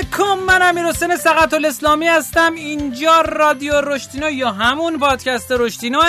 علیکم 0.00 0.38
من 0.46 0.62
امیر 0.62 0.86
حسین 0.86 1.16
سقط 1.16 1.54
الاسلامی 1.54 2.06
هستم. 2.06 2.54
اینجا 2.54 3.20
رادیو 3.20 3.80
رشتینو 3.80 4.30
یا 4.30 4.50
همون 4.50 4.98
پادکست 4.98 5.52
رشتینو. 5.52 6.00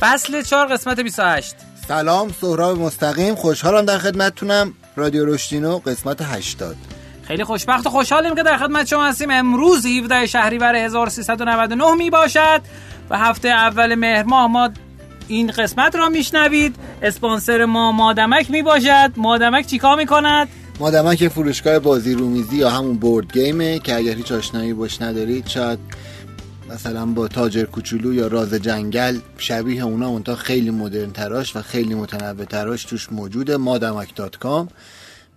فصل 0.00 0.42
4 0.42 0.66
قسمت 0.66 1.00
28 1.00 1.54
سلام 1.88 2.34
سهراب 2.40 2.78
مستقیم. 2.78 3.34
خوشحالم 3.34 3.86
در 3.86 3.98
خدمتتونم. 3.98 4.74
رادیو 4.96 5.26
رشتینو 5.26 5.78
قسمت 5.78 6.22
80 6.22 6.76
خیلی 7.22 7.44
خوشبخت 7.44 7.86
و 7.86 7.90
خوشحالیم 7.90 8.34
که 8.34 8.42
در 8.42 8.56
خدمت 8.56 8.86
شما 8.86 9.06
هستیم. 9.06 9.30
امروز 9.30 9.86
17 9.86 10.26
شهریور 10.26 10.76
1399 10.76 11.94
می 11.94 12.10
باشد 12.10 12.60
و 13.10 13.18
هفته 13.18 13.48
اول 13.48 13.94
مهر 13.94 14.22
ماه 14.22 14.46
ما 14.46 14.70
این 15.28 15.50
قسمت 15.50 15.96
را 15.96 16.08
میشنوید. 16.08 16.76
اسپانسر 17.02 17.64
ما 17.64 17.92
مادمک 17.92 18.50
می 18.50 18.62
باشد 18.62 19.12
مادمک 19.16 19.66
چیکار 19.66 19.96
می‌کند؟ 19.96 20.48
مادمک 20.80 21.28
فروشگاه 21.28 21.78
بازی 21.78 22.14
رومیزی 22.14 22.56
یا 22.56 22.70
همون 22.70 22.96
board 22.96 23.32
game 23.32 23.69
ه 23.69 23.78
که 23.78 23.96
اگر 23.96 24.14
هیچ 24.14 24.32
آشنایی 24.32 24.72
باش 24.72 25.02
ندارید 25.02 25.46
شاید 25.46 25.78
مثلا 26.70 27.06
با 27.06 27.28
تاجر 27.28 27.64
کوچولو 27.64 28.14
یا 28.14 28.26
راز 28.26 28.54
جنگل 28.54 29.18
شبیه 29.38 29.84
اونا 29.84 30.08
منتها 30.08 30.36
خیلی 30.36 30.70
مدرن 30.70 31.10
تراش 31.10 31.56
و 31.56 31.62
خیلی 31.62 31.94
متنوع 31.94 32.44
تراش 32.44 32.84
توش 32.84 33.12
موجوده. 33.12 33.56
مادمک 33.56 34.14
dot 34.14 34.36
com. 34.36 34.68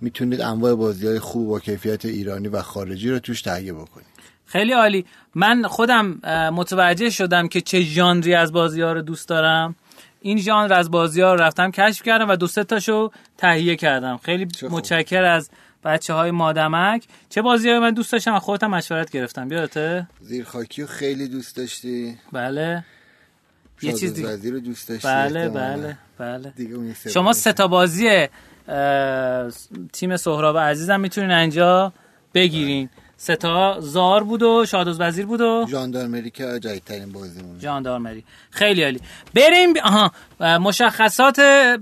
می‌تونید 0.01 0.41
انواع 0.41 0.75
بازی 0.75 1.07
های 1.07 1.19
خوب 1.19 1.47
با 1.47 1.59
کیفیت 1.59 2.05
ایرانی 2.05 2.47
و 2.47 2.61
خارجی 2.61 3.09
رو 3.09 3.19
توش 3.19 3.41
تهیه 3.41 3.73
بکنید. 3.73 4.07
خیلی 4.45 4.73
عالی. 4.73 5.05
من 5.35 5.63
خودم 5.63 6.05
متوجه 6.53 7.09
شدم 7.09 7.47
که 7.47 7.61
چه 7.61 7.81
ژانری 7.81 8.35
از 8.35 8.51
بازی 8.51 8.81
ها 8.81 8.93
رو 8.93 9.01
دوست 9.01 9.29
دارم. 9.29 9.75
این 10.23 10.37
ژانر 10.37 10.73
از 10.73 10.91
بازی 10.91 11.21
ها 11.21 11.35
رفتم 11.35 11.71
کشف 11.71 12.03
کردم 12.03 12.29
و 12.29 12.35
دو 12.35 12.47
سه 12.47 12.63
تاشو 12.63 13.11
تهیه 13.37 13.75
کردم. 13.75 14.17
خیلی 14.17 14.47
متشکر 14.69 15.23
از 15.23 15.49
بچه 15.83 16.13
های 16.13 16.31
مادمک. 16.31 17.03
چه 17.29 17.41
بازی 17.41 17.69
های 17.69 17.79
من 17.79 17.91
دوست 17.91 18.11
داشتم 18.11 18.35
و 18.35 18.39
خودم 18.39 18.69
مشورت 18.71 19.11
گرفتم. 19.11 19.51
یادته؟ 19.51 20.07
زیر 20.21 20.45
خاکی 20.45 20.81
رو 20.81 20.87
خیلی 20.87 21.27
دوست 21.27 21.55
داشتی. 21.55 22.17
بله. 22.31 22.85
یه 23.81 23.93
چیز 23.93 24.13
دیگه 24.13 24.51
رو 24.51 24.59
دوست 24.59 24.89
داشتی 24.89 25.07
بله 25.07 25.49
بله 25.49 25.97
بله. 26.17 26.53
شما 27.09 27.33
سه 27.33 27.53
تا 27.53 27.67
بازی 27.67 28.27
تیم 29.93 30.17
سهراب 30.17 30.57
عزیزم 30.57 30.99
می‌تونین 30.99 31.31
اینجا 31.31 31.93
بگیرین. 32.33 32.89
ستا 33.23 33.77
زار 33.79 34.23
بود 34.23 34.43
و 34.43 34.65
شادوز 34.65 35.01
وزیر 35.01 35.25
بود 35.25 35.41
و 35.41 35.65
ژاندارمری 35.69 36.29
که 36.29 36.59
جدیدترین 36.59 37.11
بازیمون 37.11 37.59
ژاندارمری 37.59 38.23
خیلی 38.51 38.83
عالی. 38.83 38.99
بریم. 39.33 39.73
آها. 39.83 40.11
مشخصات 40.59 41.39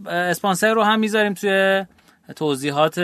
اسپانسر 0.08 0.74
رو 0.74 0.84
هم 0.84 1.00
می‌ذاریم 1.00 1.34
توی 1.34 1.86
توضیحات 2.36 3.00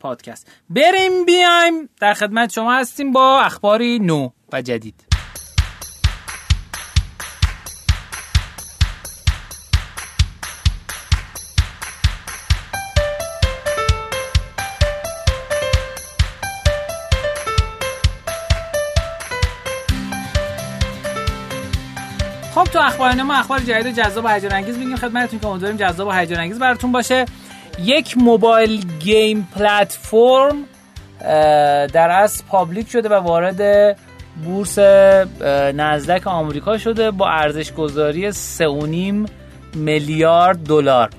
پادکست. 0.00 0.52
بریم 0.70 1.24
بیایم 1.24 1.88
در 2.00 2.14
خدمت 2.14 2.52
شما 2.52 2.74
هستیم 2.74 3.12
با 3.12 3.40
اخباری 3.40 3.98
نو 3.98 4.28
و 4.52 4.62
جدید. 4.62 5.13
خب 22.64 22.70
تو 22.70 22.78
اخبار 22.78 23.12
ما 23.12 23.34
اخبار 23.34 23.58
جدید 23.58 23.96
جذاب 23.96 24.24
و 24.24 24.28
هیجان 24.28 24.52
انگیز 24.52 24.78
میگیم. 24.78 24.96
خدمتتون 24.96 25.40
که 25.40 25.46
امیدواریم 25.46 25.76
جذاب 25.76 26.08
و 26.08 26.12
هیجان 26.12 26.40
انگیز 26.40 26.58
براتون 26.58 26.92
باشه. 26.92 27.24
یک 27.78 28.18
mobile 28.18 28.86
game 28.98 29.48
platform 29.54 30.64
در 31.92 32.10
اصل 32.10 32.44
public 32.48 32.90
شده 32.90 33.08
و 33.08 33.12
وارد 33.12 33.96
بورس 34.44 34.78
نزدک 35.74 36.26
آمریکا 36.26 36.78
شده 36.78 37.10
با 37.10 37.30
ارزش 37.30 37.72
گذاری 37.72 38.32
3.5 38.32 38.36
میلیارد 39.74 40.58
دلار. 40.58 41.10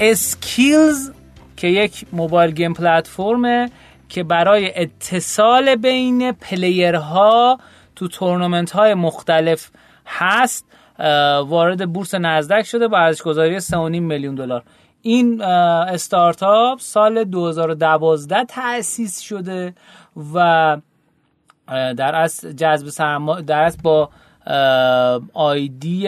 Skillz 0.00 1.10
که 1.56 1.68
یک 1.68 2.06
mobile 2.12 2.50
game 2.50 2.72
platform 2.72 3.59
ه 3.59 3.70
که 4.08 4.22
برای 4.22 4.82
اتصال 4.82 5.76
بین 5.76 6.32
player 6.32 7.40
ها 7.40 7.58
تو 7.96 8.08
تورنمنت 8.08 8.70
های 8.70 8.94
مختلف 8.94 9.70
هست 10.06 10.66
وارد 11.46 11.92
بورس 11.92 12.14
نزدک 12.14 12.62
شده 12.62 12.88
با 12.88 12.98
ارزش 12.98 13.22
گذاری 13.22 13.60
3.5 13.60 13.70
میلیون 13.74 14.34
دلار. 14.34 14.62
این 15.02 15.42
استارتاپ 15.42 16.80
سال 16.80 17.24
2012 17.24 18.44
تأسیس 18.44 19.20
شده 19.20 19.74
و 20.34 20.76
در 21.68 22.14
اصل 22.14 22.52
جذب 22.52 22.88
سرمایه 22.88 23.42
در 23.42 23.62
اصل 23.62 23.78
با 23.82 24.10
آیدی 25.34 26.06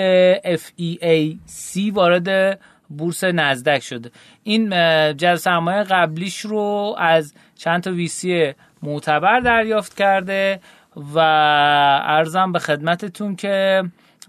FEAC 0.56 1.92
وارد 1.92 2.60
بورس 2.88 3.24
نزدک 3.24 3.82
شده. 3.82 4.10
این 4.42 4.70
جذب 5.16 5.34
سرمایه 5.34 5.82
قبلیش 5.82 6.40
رو 6.40 6.94
از 6.98 7.34
چند 7.54 7.82
تا 7.82 7.90
ویسی 7.90 8.52
معتبر 8.82 9.40
دریافت 9.40 9.96
کرده 9.96 10.60
و 11.14 11.18
ارزم 12.06 12.52
به 12.52 12.58
خدمتتون 12.58 13.36
که 13.36 13.84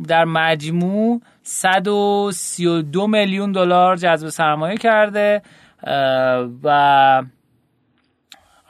در 0.08 0.25
مجموع 0.25 1.22
132 1.44 3.08
میلیون 3.08 3.52
دلار 3.52 3.96
جذب 3.96 4.30
سرمایه 4.30 4.78
کرده 4.78 5.41
و 6.63 7.24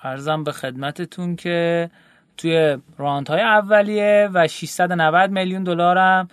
ارزم 0.04 0.44
به 0.44 0.52
خدمتتون 0.52 1.36
که 1.36 1.90
توی 2.38 2.78
راند 2.98 3.30
های 3.30 3.42
اولیه 3.42 4.30
و 4.34 4.48
690 4.48 5.32
میلیون 5.32 5.64
دلار 5.64 5.98
هم 5.98 6.28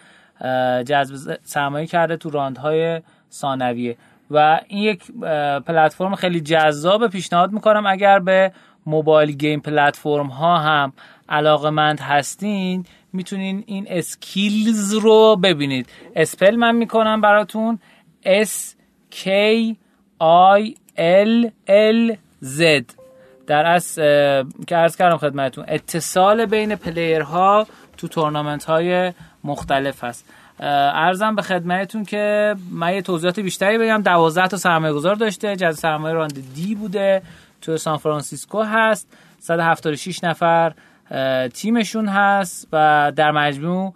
جذب 0.83 1.39
سرمایه 1.43 1.87
کرده 1.87 2.17
تو 2.17 2.31
راند 2.31 2.59
های 2.59 3.03
ثانویه. 3.31 3.97
و 4.31 4.61
این 4.69 4.83
یک 4.83 5.03
پلتفرم 5.67 6.15
خیلی 6.15 6.41
جذاب 6.41 7.09
پیشنهاد 7.09 7.53
می‌کنم. 7.53 7.87
اگر 7.87 8.19
به 8.19 8.53
mobile 8.87 9.33
game 9.33 9.61
platform 9.61 10.27
ها 10.27 10.59
هم 10.59 10.93
علاقه 11.29 11.71
مند 11.71 12.01
هستین 12.01 12.87
می‌تونین 13.15 13.65
این 13.67 13.87
Skillz 13.89 14.95
رو 14.95 15.37
ببینید. 15.37 15.89
spell 16.17 16.57
من 16.57 16.75
می‌کنم 16.75 17.21
براتون. 17.21 17.79
S 18.25 18.75
K 19.13 19.29
I 20.59 20.75
L 20.99 21.51
L 21.69 22.17
Z. 22.59 22.83
در 23.47 23.67
اصل 23.67 23.95
که 24.67 24.77
عرض 24.77 24.97
کردم 24.97 25.17
خدمتتون 25.17 25.65
اتصال 25.69 26.47
بین 26.47 26.75
پلیرها 26.75 27.67
تو 27.97 28.09
تورنمنت 28.09 28.65
های 28.65 29.13
مختلف 29.45 30.05
هست 30.05 30.25
عرضم 30.61 31.35
به 31.35 31.43
خدمتتون 31.43 32.05
که 32.05 32.55
من 32.71 32.95
یه 32.95 33.03
توضیحات 33.03 33.41
بیشتری 33.41 33.79
بگم. 33.79 34.03
12 34.03 34.49
تا 34.49 34.57
سرمایه 34.57 34.93
گذار 34.93 35.15
داشته. 35.15 35.57
جز 35.57 35.79
سرمایه 35.79 36.15
round 36.15 36.55
D 36.55 36.75
بوده. 36.75 37.23
تو 37.61 37.77
سان 37.77 37.97
فرانسیسکو 37.97 38.63
هست. 38.63 39.09
176 39.41 40.25
نفر 40.25 40.73
تیمشون 41.55 42.09
هست 42.09 42.69
و 42.73 43.13
در 43.17 43.31
مجموع 43.31 43.95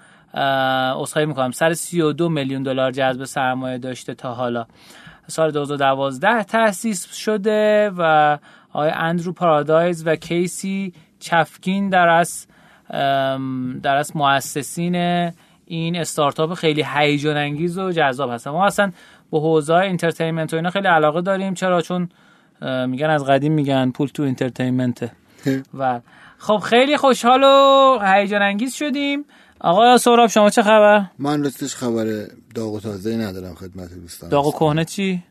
اصخایی 1.02 1.26
می‌کنم 1.26 1.50
سر 1.50 1.72
32 1.72 2.28
میلیون 2.28 2.62
دلار 2.62 2.91
جذب 2.91 3.24
سرمایه 3.24 3.78
داشته 3.78 4.14
تا 4.14 4.34
حالا. 4.34 4.66
سال 5.26 5.50
2012 5.50 6.42
تأسیس 6.42 7.14
شده 7.14 7.91
و 7.98 8.38
آقای 8.72 8.91
اندرو 8.91 9.32
پارادایز 9.32 10.06
و 10.06 10.16
کیسی 10.16 10.93
چفکین 11.20 11.88
در 11.88 12.08
از 12.08 12.46
در 13.82 13.96
از 13.96 14.16
مؤسسین 14.16 14.94
این 15.66 15.96
استارتاپ 15.96 16.55
خیلی 16.55 16.84
هیجان 16.94 17.37
انگیز 17.37 17.78
و 17.78 17.93
جذاب 17.93 18.31
هستن. 18.31 18.50
ما 18.50 18.66
اصلا 18.66 18.93
به 19.32 19.40
حوزه 19.40 19.75
entertainment 19.75 20.52
و 20.52 20.56
اینا 20.56 20.70
خیلی 20.70 20.88
علاقه 20.88 21.20
داریم. 21.20 21.55
چرا؟ 21.55 21.82
چون 21.82 22.08
میگن 22.87 23.10
از 23.10 23.25
قدیم 23.25 23.52
میگن 23.52 23.90
پول 23.90 24.08
تو 24.08 24.22
entertainment 24.22 25.10
و 25.78 26.00
خب 26.38 26.58
خیلی 26.58 26.96
خوشحال 26.96 27.43
و 27.44 27.99
هیجان 28.02 28.43
انگیز 28.43 28.75
شدیم. 28.75 29.25
آقا 29.61 29.99
سهراب 29.99 30.29
شما 30.29 30.50
چه 30.50 30.62
خبر؟ 30.62 31.05
من 31.19 31.44
راستش 31.44 31.75
خبر 31.75 32.26
داغ 32.55 32.73
و 32.73 32.81
تازه 32.81 33.17
ندارم 33.17 33.55
خدمت 33.55 33.94
دوستان. 33.94 34.31
داغ 34.31 34.46
و 34.46 34.52
کهنه 34.52 34.85
چی؟ 34.85 35.23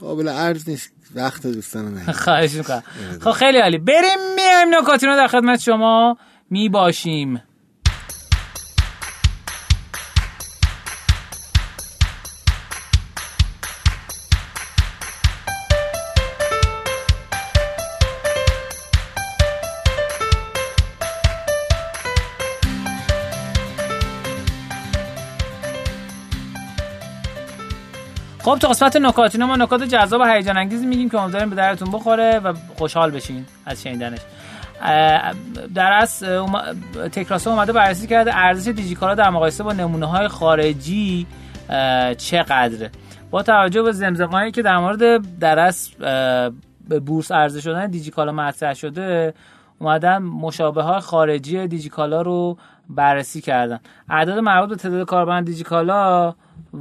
قابل 0.00 0.28
عرض 0.28 0.68
نیست. 0.68 0.92
وقت 1.14 1.46
دوستان 1.46 1.94
نه 1.94 2.12
خواهش 2.12 2.54
می‌کنم. 2.54 2.82
خب 3.20 3.30
خیلی 3.30 3.58
عالی. 3.58 3.78
بریم 3.78 4.34
میایم 4.36 4.74
نکاتینو 4.74 5.16
در 5.16 5.26
خدمت 5.26 5.60
شما. 5.60 6.16
می 6.50 6.68
باشیم 6.68 7.42
خب 28.42 28.58
تو 28.58 28.68
قسمت 28.68 28.96
نکاتینا 28.96 29.46
ما 29.46 29.56
نکات 29.56 29.82
جذاب 29.82 30.20
و 30.20 30.24
هیجان 30.24 30.56
انگیزی 30.56 30.86
میگیم 30.86 31.10
که 31.10 31.20
امیدواریم 31.20 31.50
به 31.50 31.56
درتون 31.56 31.90
بخوره 31.90 32.38
و 32.38 32.52
خوشحال 32.78 33.10
بشین 33.10 33.46
از 33.66 33.82
شنیدنش. 33.82 34.18
در 35.74 35.92
از 35.92 36.24
تکراسه 37.12 37.50
اومده 37.50 37.72
بررسی 37.72 38.06
کرده 38.06 38.36
ارزش 38.36 38.70
دیجیکالا 38.70 39.14
در 39.14 39.30
مقایسه 39.30 39.64
با 39.64 39.72
نمونه 39.72 40.06
های 40.06 40.28
خارجی 40.28 41.26
چقدره؟ 42.18 42.90
با 43.30 43.42
توجه 43.42 43.82
به 43.82 43.92
زمزمه‌ای 43.92 44.50
که 44.50 44.62
در 44.62 44.78
مورد 44.78 45.38
درس 45.38 45.90
به 46.88 47.00
بورس 47.06 47.32
عرضه 47.32 47.60
شدن 47.60 47.86
دیجیکالا 47.86 48.32
مطرح 48.32 48.74
شده 48.74 49.34
اومدن 49.78 50.18
مشابه 50.18 50.82
های 50.82 51.00
خارجی 51.00 51.66
دیجیکالا 51.66 52.22
رو 52.22 52.56
بررسی 52.94 53.40
کردن. 53.40 53.80
اعداد 54.08 54.38
مربوط 54.38 54.68
به 54.68 54.76
تعداد 54.76 55.06
کاربران 55.06 55.44
دیجیکالا 55.44 56.34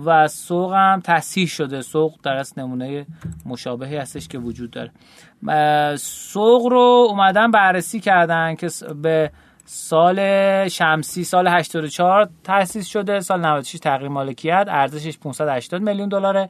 و 0.06 0.28
سوق 0.28 0.74
هم 0.74 1.02
تصحیح 1.04 1.48
شده. 1.48 1.82
سوق 1.82 2.16
در 2.24 2.36
از 2.36 2.60
نمونه 2.60 3.06
مشابهی 3.46 3.98
هستش 3.98 4.28
که 4.28 4.38
وجود 4.38 4.72
داره. 4.72 4.92
سوق 5.98 6.68
رو 6.68 7.08
اومدن 7.10 7.52
بررسی 7.52 8.00
کردن 8.00 8.56
که 8.56 8.68
به 9.02 9.32
سال 9.66 10.18
شمسی 10.68 11.24
سال 11.24 11.48
84 11.48 12.30
تأسیس 12.44 12.88
شده. 12.88 13.20
سال 13.20 13.46
96 13.46 13.80
تغییر 13.80 14.10
مالکیت 14.10 14.66
ارزشش 14.70 15.18
580 15.18 15.82
میلیون 15.82 16.10
دلاره. 16.10 16.50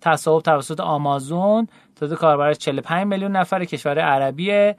تصاحب 0.00 0.42
توسط 0.42 0.80
آمازون. 0.80 1.68
تعداد 1.96 2.18
کاربرش 2.18 2.58
45 2.58 3.06
میلیون 3.06 3.36
نفر 3.36 3.64
کشور 3.64 3.98
عربیه. 3.98 4.76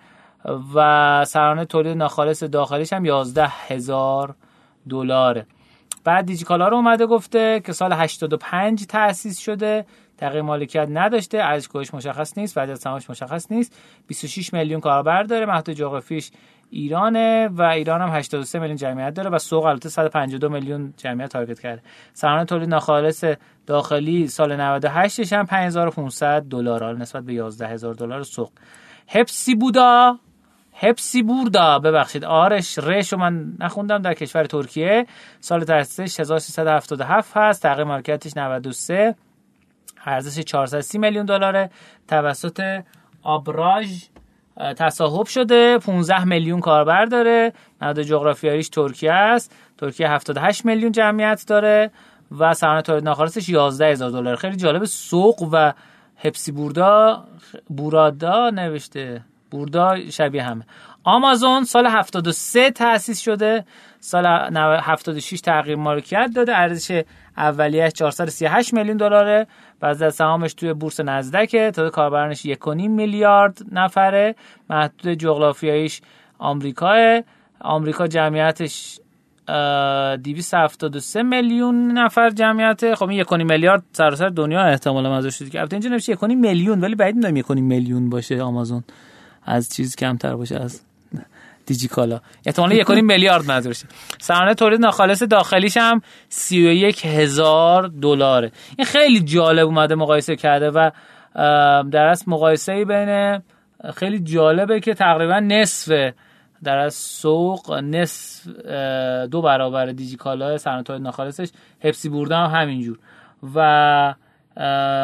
و 0.76 1.26
سرانه 1.26 1.66
تولید 1.66 1.98
ناخالص 1.98 2.44
داخلیش 2.44 2.94
هم 2.94 3.06
11 3.06 3.48
هزار 3.48 4.36
دلاره. 4.90 5.46
بعد 6.04 6.26
دیجیکالا 6.26 6.68
رو 6.68 6.76
اومده 6.76 7.06
گفته 7.06 7.62
که 7.66 7.74
سال 7.74 7.94
85 7.94 8.86
تأسیس 8.86 9.40
شده 9.40 9.86
تغییر 10.18 10.42
مالکیت 10.42 10.88
نداشته 10.92 11.38
ارزش 11.38 11.94
مشخص 11.94 12.38
نیست 12.38 12.58
وضعیت 12.58 12.78
سهامش 12.78 13.10
مشخص 13.10 13.52
نیست. 13.52 13.80
26 14.08 14.54
میلیون 14.54 14.80
کاربر 14.80 15.24
داره 15.24 15.46
محدود 15.46 15.76
جغرافیش 15.76 16.32
ایرانه 16.70 17.48
و 17.48 17.62
ایران 17.62 18.02
هم 18.02 18.10
83 18.10 18.60
میلیون 18.60 18.78
جمعیت 18.78 19.14
داره 19.14 19.30
و 19.30 19.38
سوق 19.38 19.66
البته 19.66 19.90
152 19.90 20.50
میلیون 20.50 20.94
جمعیت 20.98 21.30
تارگت 21.30 21.60
کرده. 21.60 21.82
سرانه 22.14 22.46
تولید 22.46 22.70
ناخالص 22.70 23.24
داخلی 23.68 24.28
سال 24.28 24.56
98 24.56 25.34
هم 25.34 25.46
5500 25.46 26.42
دلار 26.42 26.98
نسبت 26.98 27.24
به 27.24 27.34
11000 27.34 27.94
دلار 27.94 28.24
سوق. 28.24 28.52
هپسی 29.08 29.56
بودا؟ 29.56 30.20
هپسی 30.76 31.24
بوردا. 31.24 31.80
ببخشید. 31.80 32.26
آرش 32.26 32.80
رشو 32.80 33.18
من 33.18 33.54
نخوندم 33.60 34.02
در 34.02 34.14
کشور 34.14 34.46
ترکیه. 34.46 35.08
سال 35.40 35.64
تأسیسش 35.64 36.20
1377 36.20 37.38
هست. 37.38 37.64
تغییر 37.64 37.84
مارکتش 37.84 38.38
93 38.38 39.16
ارزش 40.06 40.40
430 40.40 41.00
میلیون 41.00 41.26
دلاره. 41.26 41.70
توسط 42.08 42.84
آبراژ 43.24 44.04
تصاحب 44.78 45.26
شده. 45.26 45.78
15 45.78 46.24
میلیون 46.24 46.60
کاربر 46.60 47.06
داره. 47.06 47.54
نهاد 47.82 48.02
جغرافیاییش 48.02 48.70
ترکیه 48.70 49.12
است. 49.12 49.56
ترکیه 49.78 50.10
78 50.10 50.66
میلیون 50.66 50.92
جمعیت 50.92 51.44
داره 51.48 51.92
و 52.40 52.54
سرانه 52.54 52.82
تولید 52.82 53.04
ناخالصش 53.04 53.50
11 53.50 53.86
هزار 53.86 54.12
دلار 54.12 54.36
خیلی 54.36 54.56
جالب 54.56 54.86
سوق 54.86 55.50
و 55.52 55.72
هپسی 56.18 56.52
بوردا 56.52 57.26
بورادا 57.68 58.50
نوشته. 58.50 59.22
بوردا 59.54 60.10
شبیه 60.10 60.44
همه. 60.44 60.66
آمازون 61.04 61.64
سال 61.64 61.86
73 61.86 62.72
تأسیس 62.72 63.22
شده. 63.22 63.66
سال 64.00 64.26
76 64.26 65.42
تغییر 65.42 65.76
مالکیت 65.76 66.30
داده. 66.36 66.58
ارزش 66.58 67.02
اولیش 67.38 67.94
438 67.94 68.74
میلیون 68.74 68.98
دلاره. 68.98 69.48
بعد 69.80 70.04
از 70.04 70.16
سهامش 70.16 70.54
توی 70.54 70.74
بورس 70.74 71.00
نزدکه. 71.00 71.72
تا 71.72 71.90
کاربرانش 71.90 72.48
1.5 72.48 72.68
میلیارد 72.68 73.58
نفره. 73.72 74.36
محدود 74.70 75.14
جغرافیاییش 75.14 76.02
آمریکاه. 76.40 77.22
آمریکا 77.60 78.08
جمعیتش 78.08 79.00
273 79.48 81.24
میلیون 81.24 81.92
نفر 81.92 82.30
جمعیت. 82.30 82.96
خب 82.96 83.10
این 83.10 83.24
1.5 83.24 83.34
میلیارد 83.34 83.84
سراسر 83.92 84.30
دنیا 84.30 84.62
احتمالاً 84.62 85.18
ازش 85.18 85.36
شده 85.36 85.50
که. 85.50 85.60
البته 85.60 85.74
اینجا 85.74 85.90
نوشته 85.90 86.16
1.5 86.16 86.24
میلیون 86.24 86.82
ولی 86.82 86.96
بعید 86.96 87.16
می‌دونم 87.16 87.42
1.5 87.42 87.52
میلیون 87.52 88.10
باشه 88.10 88.42
آمازون. 88.42 88.84
از 89.46 89.70
چیز 89.70 89.96
کمتر 89.96 90.36
باشه 90.36 90.56
از 90.56 90.82
دیجیکالا. 91.66 92.22
احتمالا 92.46 92.76
یک 92.76 92.90
میلیارد 92.90 93.46
منظورشه 93.46 93.86
سرانه 94.20 94.54
تولید 94.54 94.80
ناخالص 94.80 95.24
داخلیش 95.24 95.78
هم 95.78 96.02
31 96.30 97.06
هزار 97.06 97.88
دلاره. 97.88 98.52
این 98.78 98.86
خیلی 98.86 99.20
جالب 99.20 99.68
اومده 99.68 99.96
مقایسه 99.96 100.36
کرده 100.36 100.70
و 100.70 100.92
در 101.92 102.06
از 102.06 102.30
مقایسه 102.30 102.86
بین 102.86 103.42
خیلی 103.96 104.20
جالبه 104.20 104.80
که 104.80 104.94
تقریبا 104.94 105.40
نصف 105.40 106.14
در 106.64 106.78
از 106.78 106.94
سوق 106.94 107.74
نصف 107.74 108.48
دو 109.32 109.42
برابر 109.42 109.86
دیجیکالا 109.86 110.58
سرانه 110.58 110.84
تولید 110.84 111.02
ناخالصش 111.02 111.50
حفظی 111.80 112.10
بورده 112.10 112.36
هم 112.36 112.62
همینجور. 112.62 113.00
و 113.56 114.16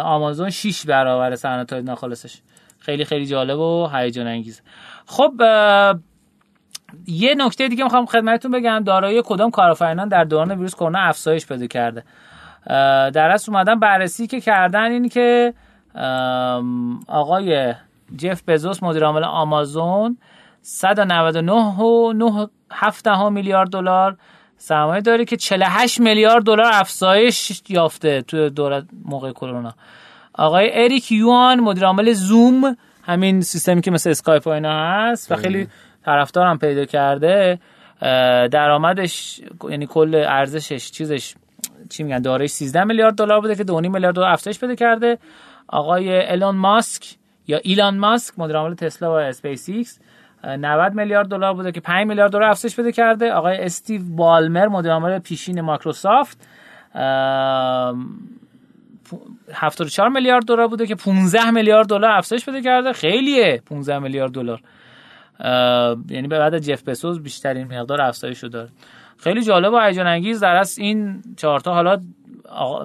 آمازون 0.04 0.50
6 0.50 0.86
برابر 0.86 1.36
سرانه 1.36 1.66
تولید 1.66 1.86
ناخالصش. 1.86 2.38
خیلی 2.90 3.06
خیلی 3.06 3.26
جالب 3.26 3.60
و 3.60 3.90
هیجان 3.94 4.28
انگیز. 4.28 4.62
خب 5.06 5.34
یه 7.08 7.36
نکته 7.36 7.68
دیگه 7.68 7.84
می‌خوام 7.84 8.06
خدمتتون 8.06 8.52
بگم. 8.52 8.84
دارایی 8.86 9.22
کدام 9.26 9.52
کارآفرینان 9.52 10.08
در 10.08 10.24
دوران 10.24 10.52
ویروس 10.52 10.76
کرونا 10.76 11.00
افزایش 11.00 11.48
پیدا 11.48 11.68
کرده؟ 11.68 12.04
در 13.12 13.30
اصل 13.30 13.52
اومدن 13.52 13.80
بررسی 13.80 14.28
که 14.28 14.42
کردن 14.42 14.92
این 14.92 15.10
که 15.10 15.54
آقای 17.08 17.74
جف 18.18 18.44
بزوس 18.48 18.84
مدیر 18.84 19.04
عامل 19.04 19.24
آمازون 19.24 20.18
199.7 20.64 23.08
میلیارد 23.32 23.70
دلار 23.70 24.18
سرمایه 24.58 25.02
داره 25.02 25.26
که 25.26 25.38
48 25.38 26.00
میلیارد 26.00 26.44
دلار 26.44 26.72
افزایش 26.74 27.62
یافته 27.70 28.22
تو 28.22 28.50
دوران 28.50 28.88
موقع 29.06 29.32
کرونا. 29.32 29.74
آقای 30.40 30.84
اریک 30.84 31.12
یوان 31.12 31.60
مدیر 31.60 31.86
عامل 31.86 32.14
زوم 32.14 32.78
همین 33.04 33.42
سیستمی 33.42 33.82
که 33.82 33.92
مثل 33.92 34.10
اسکایپ 34.10 34.48
و 34.48 34.50
اینا 34.50 34.88
هست 34.88 35.32
و 35.32 35.36
خیلی 35.36 35.68
طرفدارم 36.06 36.58
پیدا 36.58 36.86
کرده. 36.86 37.60
درآمدش 38.52 39.42
یعنی 39.70 39.88
کل 39.88 40.24
ارزشش 40.28 40.92
چیزش 40.92 41.36
چی 41.90 42.04
میگن 42.04 42.22
دارش 42.22 42.50
13 42.50 42.84
میلیارد 42.84 43.16
دلار 43.16 43.42
بوده 43.42 43.56
که 43.56 43.64
2.5 43.64 43.74
میلیارد 43.74 44.16
دلار 44.16 44.30
افزایش 44.30 44.60
پیدا 44.60 44.76
کرده. 44.76 45.18
آقای 45.68 46.10
ایلون 46.10 46.56
ماسک 46.56 47.16
یا 47.48 47.60
ایلان 47.64 47.98
ماسک 47.98 48.34
مدیر 48.38 48.56
عامل 48.56 48.76
تسلا 48.76 49.12
و 49.12 49.16
اسپیس 49.16 49.70
ایکس 49.70 50.00
90 50.44 50.94
میلیارد 50.94 51.28
دلار 51.28 51.54
بوده 51.54 51.72
که 51.72 51.82
5 51.82 52.08
میلیارد 52.08 52.32
دلار 52.32 52.44
افزایش 52.44 52.76
پیدا 52.76 52.92
کرده. 52.92 53.32
آقای 53.32 53.58
استیو 53.58 54.02
بالمر 54.04 54.68
مدیر 54.68 54.92
عامل 54.92 55.20
پیشین 55.20 55.62
مایکروسافت. 55.62 56.48
74 59.54 60.10
میلیارد 60.10 60.46
دلار 60.46 60.68
بوده 60.68 60.88
که 60.88 60.96
15 60.96 61.52
میلیارد 61.52 61.88
دلار 61.88 62.12
افزایش 62.12 62.46
پیدا 62.46 62.62
کرده. 62.62 62.94
خیلیه 62.94 63.62
15 63.66 64.00
میلیارد 64.00 64.32
دلار. 64.32 64.62
یعنی 66.10 66.28
به 66.28 66.40
بعد 66.40 66.60
جف 66.60 66.84
بسوز 66.84 67.24
بیشترین 67.24 67.68
مقدار 67.68 68.02
افزایش 68.02 68.44
داره. 68.44 68.70
خیلی 69.18 69.44
جالب 69.44 69.74
و 69.74 69.80
هیجان 69.80 70.08
انگیز 70.08 70.40
در 70.40 70.56
از 70.56 70.78
این 70.78 71.24
چهارتا 71.38 71.74
حالا 71.74 72.02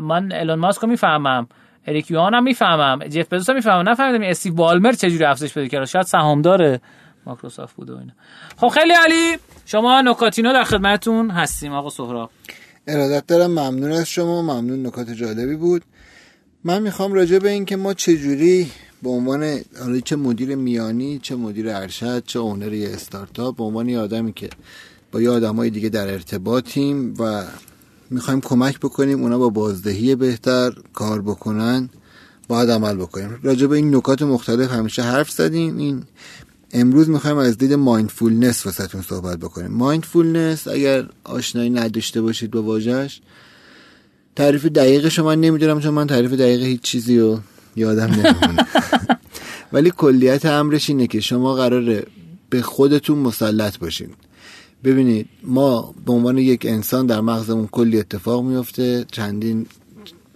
من 0.01 0.33
الان 0.33 0.59
ماسک 0.59 0.83
رو 0.83 0.89
می‌فهمم. 0.89 1.47
اریک 1.87 2.11
یوان 2.11 2.35
هم 2.35 2.43
می‌فهمم. 2.43 2.99
جف 2.99 3.33
بزوس 3.33 3.51
هم 3.51 3.57
می‌فهمم. 3.57 3.89
نفهمیدم 3.89 4.25
استیو 4.25 4.55
بالمر 4.55 4.93
چجوری 4.93 5.25
افزایش 5.25 5.55
پیدا 5.55 5.69
کرده. 5.69 5.87
شاید 5.87 6.05
سهامدار 6.05 6.79
مایکروسافت 7.27 7.77
بوده 7.77 7.93
و 7.93 7.97
اینا. 7.97 8.13
خب 8.57 8.69
خیلی 8.69 8.93
علی 8.93 9.37
شما 9.67 10.01
نکاتینا 10.01 10.53
در 10.53 10.65
خدمتتون 10.65 11.31
هستیم 11.31 11.73
آقا 11.73 11.91
سهراب. 11.91 12.31
ارادت 12.87 13.27
دارم 13.27 13.51
ممنون 13.51 13.93
از 13.93 14.07
شما 14.07 14.43
ممنون 14.43 14.87
نکات 14.87 15.11
جالبی 15.11 15.57
بود. 15.57 15.83
من 16.65 16.83
می‌خوام 16.83 17.13
راجع 17.13 17.39
به 17.39 17.51
این 17.51 17.65
که 17.65 17.77
ما 17.77 17.95
چجوری 17.95 18.71
به 19.03 19.11
عنوان 19.11 19.61
چه 20.05 20.17
مدیر 20.17 20.55
میانی 20.55 21.19
چه 21.19 21.37
مدیر 21.37 21.69
ارشد 21.69 22.25
چه 22.27 22.39
owner 22.39 22.73
یه 22.73 22.89
استارتاپ 22.89 23.57
به 23.57 23.65
عنوان 23.65 23.89
یه 23.89 23.99
آدمی 23.99 24.33
که 24.33 24.51
با 25.13 25.21
یه 25.21 25.31
آدمای 25.31 25.71
دیگه 25.71 25.89
در 25.89 26.13
ارتباطیم 26.13 27.15
و 27.19 27.45
می‌خوایم 28.11 28.41
کمک 28.41 28.79
بکنیم 28.79 29.23
اونا 29.23 29.39
با 29.39 29.49
بازدهی 29.49 30.15
بهتر 30.15 30.73
کار 30.93 31.23
بکنن 31.23 31.91
باید 32.49 32.71
عمل 32.71 32.97
بکنیم. 32.97 33.39
راجع 33.43 33.67
به 33.67 33.77
این 33.77 33.97
نکات 33.97 34.23
مختلف 34.23 34.73
همیشه 34.73 35.03
حرف 35.03 35.31
زدیم. 35.31 35.79
این 35.79 36.03
امروز 36.75 37.09
می‌خوایم 37.09 37.37
از 37.37 37.59
دید 37.59 37.73
mindfulness 37.73 38.67
واسهتون 38.67 39.03
صحبت 39.03 39.39
بکنیم. 39.39 39.71
mindfulness 39.71 40.69
اگر 40.69 41.09
آشنایی 41.25 41.71
نداشته 41.71 42.23
باشید 42.23 42.51
با 42.51 42.63
واژش 42.63 43.21
تعریف 44.37 44.67
دقیقش 44.67 45.19
من 45.19 45.41
نمی‌دونم 45.41 45.81
چون 45.81 45.95
من 45.95 46.07
تعریف 46.07 46.33
دقیق 46.33 46.63
هیچ 46.63 46.81
چیزی 46.81 47.19
رو 47.19 47.41
یادم 47.77 48.05
نمیمونه. 48.05 48.67
ولی 49.73 49.93
کلیت 49.97 50.47
امرش 50.47 50.91
اینه 50.91 51.07
که 51.07 51.21
شما 51.21 51.55
قراره 51.55 52.07
به 52.51 52.63
خودتون 52.63 53.19
مسلط 53.19 53.79
باشین. 53.79 54.09
ببینید 54.85 55.29
ما 55.43 55.95
به 56.07 56.13
عنوان 56.13 56.39
یک 56.39 56.67
انسان 56.67 57.07
در 57.07 57.21
مغزمون 57.21 57.67
کلی 57.67 57.99
اتفاق 58.01 58.45
میفته 58.45 59.05
چندین 59.13 59.67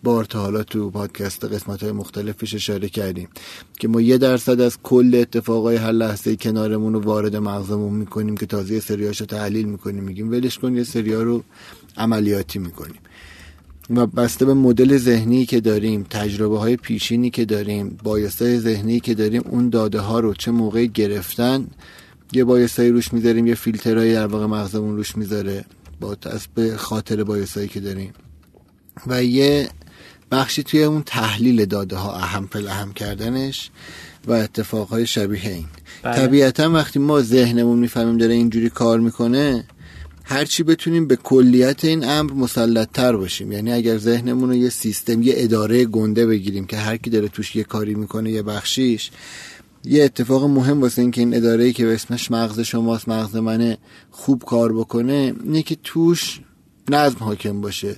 بار 0.03 0.25
تا 0.25 0.41
حالا 0.41 0.63
تو 0.63 0.91
پادکست 0.91 1.45
قسمت 1.45 1.83
های 1.83 1.93
مختلفش 1.93 2.55
اشاره 2.55 2.89
کردیم 2.89 3.29
که 3.79 3.89
ما 3.89 4.01
یه 4.01 4.19
درصد 4.19 4.61
از 4.61 4.79
کل 4.83 5.15
اتفاقای 5.15 5.77
هر 5.77 5.93
لحظه 5.93 6.37
کنارمون 6.37 6.95
رو 6.95 7.01
وارد 7.01 7.37
مغزمون 7.37 7.95
می‌کنیم 7.95 8.37
که 8.37 8.47
تازه 8.47 8.81
سریاشو 8.81 9.25
تحلیل 9.25 9.67
می‌کنیم 9.67 10.05
میگیم 10.05 10.31
ولش 10.31 10.59
کن 10.59 10.77
یه 10.77 10.85
سریا 10.85 11.23
رو 11.23 11.45
عملیاتی 11.97 12.59
می‌کنیم. 12.59 13.01
و 13.91 14.07
بسته 14.07 14.45
به 14.45 14.55
مدل 14.55 14.97
ذهنی 14.97 15.47
که 15.47 15.61
داریم 15.61 16.07
تجربه 16.11 16.59
های 16.59 16.77
پیشینی 16.77 17.31
که 17.31 17.45
داریم 17.45 17.99
بایستای 18.03 18.59
ذهنی 18.59 19.01
که 19.01 19.15
داریم 19.15 19.43
اون 19.49 19.71
داده 19.71 20.01
ها 20.01 20.21
رو 20.21 20.35
چه 20.35 20.51
موقع 20.51 20.87
گرفتن 20.87 21.67
یه 22.33 22.45
بایستایی 22.45 22.91
روش 22.91 23.13
می‌ذاریم 23.13 23.47
یه 23.47 23.55
فیلترهایی 23.55 24.13
در 24.13 24.27
واقع 24.27 24.47
مغزمون 24.47 24.97
روش 24.97 25.17
می‌ذاره 25.17 25.65
با 26.01 26.17
به 26.55 26.77
خاطر 26.77 27.25
بایستایی 27.25 27.69
که 27.69 27.81
داریم. 27.81 28.13
و 29.07 29.25
یه 29.25 29.69
بخشی 30.31 30.63
توی 30.63 30.83
اون 30.83 31.03
تحلیل 31.03 31.65
داده 31.65 31.97
ها 31.97 32.17
اهم 32.17 32.47
فل 32.47 32.69
اهم 32.69 32.93
کردنش 32.93 33.71
و 34.27 34.33
اتفاقهای 34.33 35.07
شبیه 35.07 35.49
این. 35.49 35.67
بله. 36.03 36.17
طبیعتا 36.17 36.71
وقتی 36.71 36.99
ما 36.99 37.23
ذهنمون 37.23 37.79
می‌فهمیم 37.79 38.19
داره 38.19 38.35
اینجوری 38.35 38.71
کار 38.71 39.01
می‌کنه 39.01 39.65
هرچی 40.25 40.63
بتونیم 40.63 41.07
به 41.07 41.17
کلیت 41.17 41.85
این 41.85 42.05
امر 42.05 42.33
مسلط 42.33 42.89
تر 42.93 43.17
باشیم. 43.17 43.53
یعنی 43.53 43.73
اگر 43.73 43.99
ذهنمون 43.99 44.49
رو 44.49 44.55
یه 44.55 44.69
سیستم 44.69 45.23
یه 45.23 45.35
اداره 45.37 45.85
گنده 45.85 46.27
بگیریم 46.27 46.67
که 46.67 46.77
هر 46.77 46.97
کی 46.97 47.11
داره 47.11 47.29
توش 47.29 47.57
یه 47.57 47.65
کاری 47.65 47.95
می‌کنه 47.95 48.31
یه 48.31 48.43
بخشیش 48.43 49.11
یه 49.85 50.05
اتفاق 50.05 50.45
مهم 50.45 50.81
واسه 50.81 51.03
این 51.03 51.11
که 51.11 51.21
این 51.21 51.37
اداره 51.37 51.65
ای 51.65 51.73
که 51.73 51.85
به 51.85 51.95
اسمش 51.95 52.31
مغز 52.31 52.61
شماست 52.61 53.09
مغز 53.09 53.37
منه 53.37 53.79
خوب 54.11 54.45
کار 54.45 54.73
بکنه 54.73 55.35
اینه 55.45 55.63
که 55.63 55.77
توش 55.85 56.41
نظم 56.91 57.19
حاکم 57.19 57.61
باشه. 57.61 57.97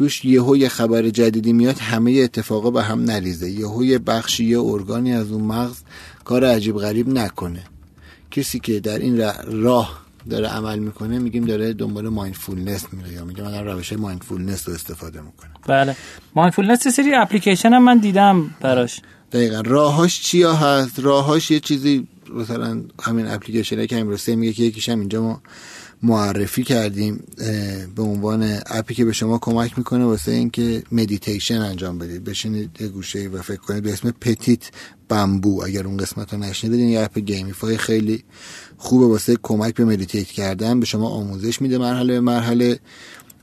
توش 0.00 0.24
یهو 0.24 0.56
یه 0.56 0.68
خبر 0.68 1.08
جدیدی 1.08 1.52
میاد 1.52 1.78
همه 1.78 2.12
اتفاقا 2.12 2.70
به 2.70 2.82
هم 2.82 3.04
نریزه 3.04 3.50
یهو 3.50 3.84
یه 3.84 3.98
بخشی 3.98 4.44
یه 4.44 4.60
ارگانی 4.60 5.12
از 5.12 5.30
اون 5.30 5.42
مغز 5.42 5.76
کار 6.24 6.44
عجیب 6.44 6.76
غریب 6.76 7.08
نکنه. 7.08 7.62
کسی 8.30 8.60
که 8.60 8.80
در 8.80 8.98
این 8.98 9.22
راه 9.46 10.00
داره 10.30 10.48
عمل 10.48 10.78
می‌کنه 10.78 11.18
میگیم 11.18 11.44
داره 11.44 11.72
دنبال 11.72 12.08
mindfulness 12.08 12.86
میره 12.92 13.12
یا 13.12 13.24
میگه 13.24 13.42
من 13.42 13.64
روش 13.64 13.92
mindfulness 13.92 14.68
رو 14.68 14.74
استفاده 14.74 15.20
می‌کنم. 15.20 15.50
بله. 15.66 15.96
mindfulness 16.34 16.88
سری 16.88 17.14
اپلیکیشن 17.14 17.72
هم 17.72 17.84
من 17.84 17.98
دیدم 17.98 18.54
براش. 18.60 19.00
دقیقا. 19.32 19.60
راهاش 19.60 20.20
چیا 20.20 20.54
هست؟ 20.54 20.98
راهاش 20.98 21.50
یه 21.50 21.60
چیزی 21.60 22.06
مثلا 22.34 22.82
همین 23.02 23.26
اپلیکیشن 23.26 23.86
که 23.86 23.98
امروز 23.98 24.28
میگه 24.28 24.52
که 24.52 24.62
یکیش 24.62 24.88
هم 24.88 25.00
اینجا 25.00 25.22
ما 25.22 25.42
معرفی 26.02 26.62
کردیم 26.62 27.24
به 27.96 28.02
عنوان 28.02 28.58
اپی 28.66 28.94
که 28.94 29.04
به 29.04 29.12
شما 29.12 29.38
کمک 29.38 29.78
می‌کنه 29.78 30.04
واسه 30.04 30.32
اینکه 30.32 30.82
مدیتیشن 30.92 31.58
انجام 31.58 31.98
بدید. 31.98 32.24
بشینید 32.24 32.70
یه 32.80 32.88
گوشه 32.88 33.28
و 33.28 33.42
فکر 33.42 33.60
کنید 33.60 33.82
به 33.82 33.92
اسم 33.92 34.10
Petit 34.10 34.70
بمبو 35.08 35.62
اگر 35.64 35.86
اون 35.86 35.96
قسمت 35.96 36.34
رو 36.34 36.40
نشنیدید 36.40 36.80
یه 36.80 37.00
اپ 37.00 37.18
gamified 37.18 37.76
خیلی 37.76 38.24
خوبه 38.78 39.06
واسه 39.06 39.36
کمک 39.42 39.74
به 39.74 39.84
meditate 39.84 40.26
کردن. 40.26 40.80
به 40.80 40.86
شما 40.86 41.08
آموزش 41.08 41.62
میده 41.62 41.78
مرحله 41.78 42.12
به 42.12 42.20
مرحله. 42.20 42.78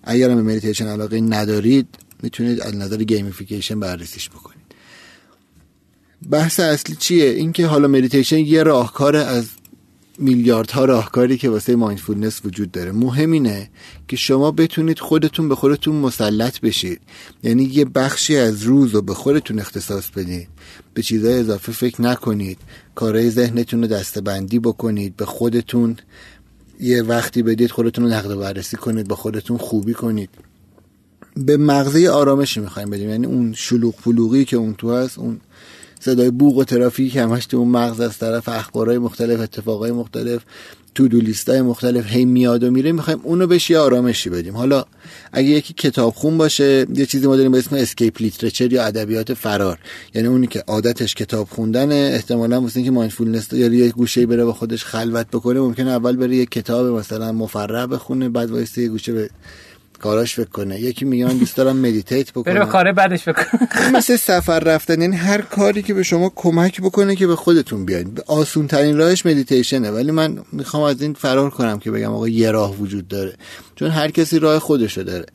اگر 0.03 0.27
به 0.27 0.41
مدیتیشن 0.41 0.87
علاقه 0.87 1.21
ندارید 1.21 1.87
می‌تونید 2.23 2.61
از 2.61 2.75
نظر 2.75 3.03
gamification 3.03 3.79
بررسیش 3.79 4.29
بکنید. 4.29 4.57
بحث 6.29 6.59
اصلی 6.59 6.95
چیه؟ 6.95 7.29
اینکه 7.29 7.65
حالا 7.65 7.87
مدیتیشن 7.87 8.37
یه 8.37 8.63
راهکار 8.63 9.15
از 9.15 9.47
میلیاردها 10.19 10.85
راهکاری 10.85 11.37
که 11.37 11.49
واسه 11.49 11.75
mindfulness 11.75 12.41
وجود 12.45 12.71
داره. 12.71 12.91
مهم 12.91 13.31
اینه 13.31 13.69
که 14.07 14.15
شما 14.15 14.51
بتونید 14.51 14.99
خودتون 14.99 15.49
به 15.49 15.55
خودتون 15.55 15.95
مسلط 15.95 16.59
بشید. 16.59 17.01
یعنی 17.43 17.63
یه 17.63 17.85
بخشی 17.85 18.37
از 18.37 18.63
روز 18.63 18.91
رو 18.91 19.01
به 19.01 19.13
خودتون 19.13 19.59
اختصاص 19.59 20.09
بدید. 20.09 20.47
به 20.93 21.01
چیزهای 21.01 21.39
اضافه 21.39 21.71
فکر 21.71 22.01
نکنید. 22.01 22.57
کارهای 22.95 23.29
ذهنتون 23.29 23.81
رو 23.81 23.87
دستبندی 23.87 24.59
بکنید. 24.59 25.15
به 25.15 25.25
خودتون 25.25 25.97
یه 26.79 27.01
وقتی 27.01 27.43
بدید 27.43 27.71
خودتون 27.71 28.03
رو 28.03 28.09
نقد 28.09 28.35
بررسی 28.35 28.77
کنید. 28.77 29.07
با 29.07 29.15
خودتون 29.15 29.57
خوبی 29.57 29.93
کنید. 29.93 30.29
به 31.35 31.57
مغزه 31.57 32.09
آرامشی 32.09 32.59
می‌خوایم 32.59 32.89
بدیم 32.89 33.09
یعنی 33.09 33.25
اون 33.25 33.53
شلوغ 33.53 33.95
پلوغی 33.95 34.45
که 34.45 34.57
اون 34.57 34.73
تو 34.73 34.93
هست 34.93 35.19
اون 35.19 35.39
صدای 36.07 36.31
بوق 36.31 36.57
و 36.57 36.63
ترافیک 36.63 37.15
همش 37.15 37.45
تو 37.45 37.57
اون 37.57 37.67
مغز 37.67 37.99
از 37.99 38.17
طرف 38.17 38.49
اخبارهای 38.49 38.97
مختلف 38.97 39.39
اتفاقای 39.39 39.91
مختلف 39.91 40.41
تو 40.95 41.07
دو 41.07 41.19
لیستای 41.19 41.61
مختلف 41.61 42.05
هی 42.07 42.25
میاد 42.25 42.63
و 42.63 42.71
میره. 42.71 42.91
می‌خوایم 42.91 43.19
اونو 43.23 43.47
بهش 43.47 43.69
یه 43.69 43.77
آرامشی 43.77 44.29
بدیم. 44.29 44.57
حالا 44.57 44.85
اگه 45.31 45.49
یکی 45.49 45.73
کتاب 45.73 46.13
خون 46.13 46.37
باشه 46.37 46.85
یه 46.95 47.05
چیزی 47.05 47.27
ما 47.27 47.35
داریم 47.35 47.51
به 47.51 47.57
اسم 47.57 47.75
escape 47.75 48.21
literature 48.21 48.73
یا 48.73 48.83
ادبیات 48.83 49.33
فرار. 49.33 49.79
یعنی 50.13 50.27
اونی 50.27 50.47
که 50.47 50.63
عادتش 50.67 51.15
کتاب 51.15 51.47
خوندن 51.47 51.91
احتمالا 51.91 52.61
واسه 52.61 52.77
اینکه 52.77 52.91
mindfulness 52.91 53.53
یا 53.53 53.67
یه 53.67 53.89
گوشه 53.89 54.25
بره 54.25 54.45
با 54.45 54.53
خودش 54.53 54.85
خلوت 54.85 55.27
بکنه 55.27 55.59
ممکنه 55.59 55.91
اول 55.91 56.15
بره 56.15 56.35
یه 56.35 56.45
کتاب 56.45 56.85
مثلا 56.85 57.31
مفرح 57.31 57.85
بخونه 57.85 58.29
بعد 58.29 58.51
وایسته 58.51 58.81
یه 58.81 58.89
گوشه 58.89 59.13
به 59.13 59.29
کاراش 59.97 60.35
فکر 60.35 60.49
کنه. 60.49 60.79
یکی 60.79 61.05
میگه 61.05 61.25
من 61.25 61.37
دوست 61.37 61.57
دارم 61.57 61.77
meditate 61.77 62.31
بکنه 62.31 62.53
بره 62.53 62.65
کار 62.65 62.91
بعدش 62.91 63.27
بکنه 63.27 63.47
مثل 63.93 64.15
سفر 64.15 64.59
رفتن 64.59 65.01
یعنی 65.01 65.15
هر 65.15 65.41
کاری 65.41 65.81
که 65.81 65.93
به 65.93 66.03
شما 66.03 66.31
کمک 66.35 66.81
بکنه 66.81 67.15
که 67.15 67.27
به 67.27 67.35
خودتون 67.35 67.85
بیاین. 67.85 68.17
آسون 68.27 68.67
ترین 68.67 68.97
راهش 68.97 69.25
مدیتیشنه 69.25 69.91
ولی 69.91 70.11
من 70.11 70.39
می‌خوام 70.51 70.83
از 70.83 71.01
این 71.01 71.13
فرار 71.13 71.49
کنم 71.49 71.79
که 71.79 71.91
بگم 71.91 72.13
آقا 72.13 72.27
یه 72.27 72.51
راه 72.51 72.75
وجود 72.75 73.07
داره. 73.07 73.33
چون 73.75 73.89
هر 73.89 74.11
کسی 74.11 74.39
راه 74.39 74.59
خودشو 74.59 75.03
داره. 75.03 75.25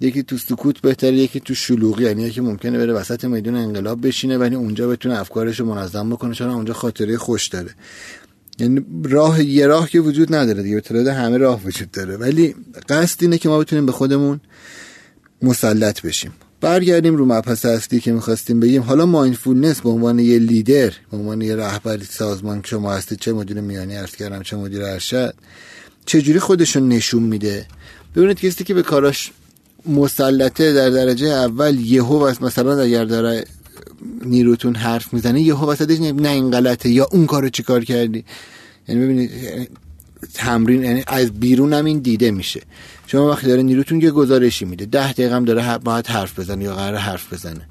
یکی 0.00 0.22
تو 0.22 0.36
سکوت 0.38 0.80
بهتره 0.80 1.12
یکی 1.12 1.40
تو 1.40 1.54
شلوغی. 1.54 2.04
یعنی 2.04 2.22
یکی 2.22 2.40
ممکنه 2.40 2.78
بره 2.78 2.92
وسط 2.92 3.24
میدون 3.24 3.56
انقلاب 3.56 4.06
بشینه 4.06 4.38
ولی 4.38 4.54
اونجا 4.54 4.88
بتونه 4.88 5.20
افکارش 5.20 5.60
رو 5.60 5.66
منظم 5.66 6.10
بکنه. 6.10 6.34
چون 6.34 6.50
اونجا 6.50 6.74
خاطره 6.74 7.16
خوش 7.16 7.48
داره. 7.48 7.70
یعنی 8.58 8.84
راه 9.04 9.44
یه 9.44 9.66
راه 9.66 9.88
که 9.88 10.00
وجود 10.00 10.34
نداره 10.34 10.62
دیگه 10.62 10.82
به 10.90 11.14
همه 11.14 11.38
راه 11.38 11.60
وجود 11.64 11.90
داره. 11.90 12.16
ولی 12.16 12.54
قصد 12.88 13.22
اینه 13.22 13.38
که 13.38 13.48
ما 13.48 13.58
بتونیم 13.58 13.86
به 13.86 13.92
خودمون 13.92 14.40
مسلط 15.42 16.02
بشیم. 16.02 16.32
برگردیم 16.60 17.16
رو 17.16 17.24
مبحث 17.24 17.64
اصلی 17.64 18.00
که 18.00 18.12
می‌خواستیم 18.12 18.60
بگیم. 18.60 18.82
حالا 18.82 19.06
مایندفولنس 19.06 19.80
به 19.80 19.88
عنوان 19.88 20.18
یه 20.18 20.38
لیدر 20.38 20.92
به 21.10 21.16
عنوان 21.16 21.40
یه 21.40 21.56
رهبر 21.56 21.98
سازمان 21.98 22.62
که 22.62 22.68
شما 22.68 22.92
هستید 22.92 23.18
چه 23.18 23.32
مدیر 23.32 23.60
میانی 23.60 23.96
ارز 23.96 24.10
کردم 24.10 24.42
چه 24.42 24.56
مدیر 24.56 24.82
ارشد 24.82 25.34
چجوری 26.06 26.38
خودشون 26.38 26.88
نشون 26.88 27.22
میده؟ 27.22 27.66
ببینید 28.16 28.40
کسی 28.40 28.64
که 28.64 28.74
به 28.74 28.82
کاراش 28.82 29.32
مسلطه 29.86 30.72
در 30.72 30.90
درجه 30.90 31.26
اول 31.26 31.80
یهو 31.80 32.32
مثلا 32.40 32.82
اگر 32.82 33.04
داره 33.04 33.44
نیروتون 34.24 34.74
حرف 34.74 35.14
می‌زنه 35.14 35.40
یه 35.40 35.54
وسطش 35.54 36.00
نه 36.00 36.28
این 36.28 36.50
غلطه 36.50 36.88
یا 36.88 37.08
اون 37.12 37.26
کارو 37.26 37.48
چیکار 37.48 37.84
کردی؟ 37.84 38.24
یعنی 38.88 39.04
ببینید 39.04 39.30
تمرین 40.34 40.82
یعنی 40.82 41.04
از 41.06 41.32
بیرون 41.32 41.72
هم 41.72 41.84
این 41.84 41.98
دیده 41.98 42.30
میشه. 42.30 42.62
شما 43.06 43.30
وقتی 43.30 43.46
داره 43.46 43.62
نیروتون 43.62 44.00
یه 44.00 44.10
گزارشی 44.10 44.64
میده 44.64 44.84
ده 44.84 45.12
دقیقه 45.12 45.34
هم 45.34 45.44
داره 45.44 45.78
باید 45.78 46.06
حرف 46.06 46.38
بزنه 46.38 46.64
یا 46.64 46.74
قرار 46.74 46.96
حرف 46.96 47.32
بزنه. 47.32 47.68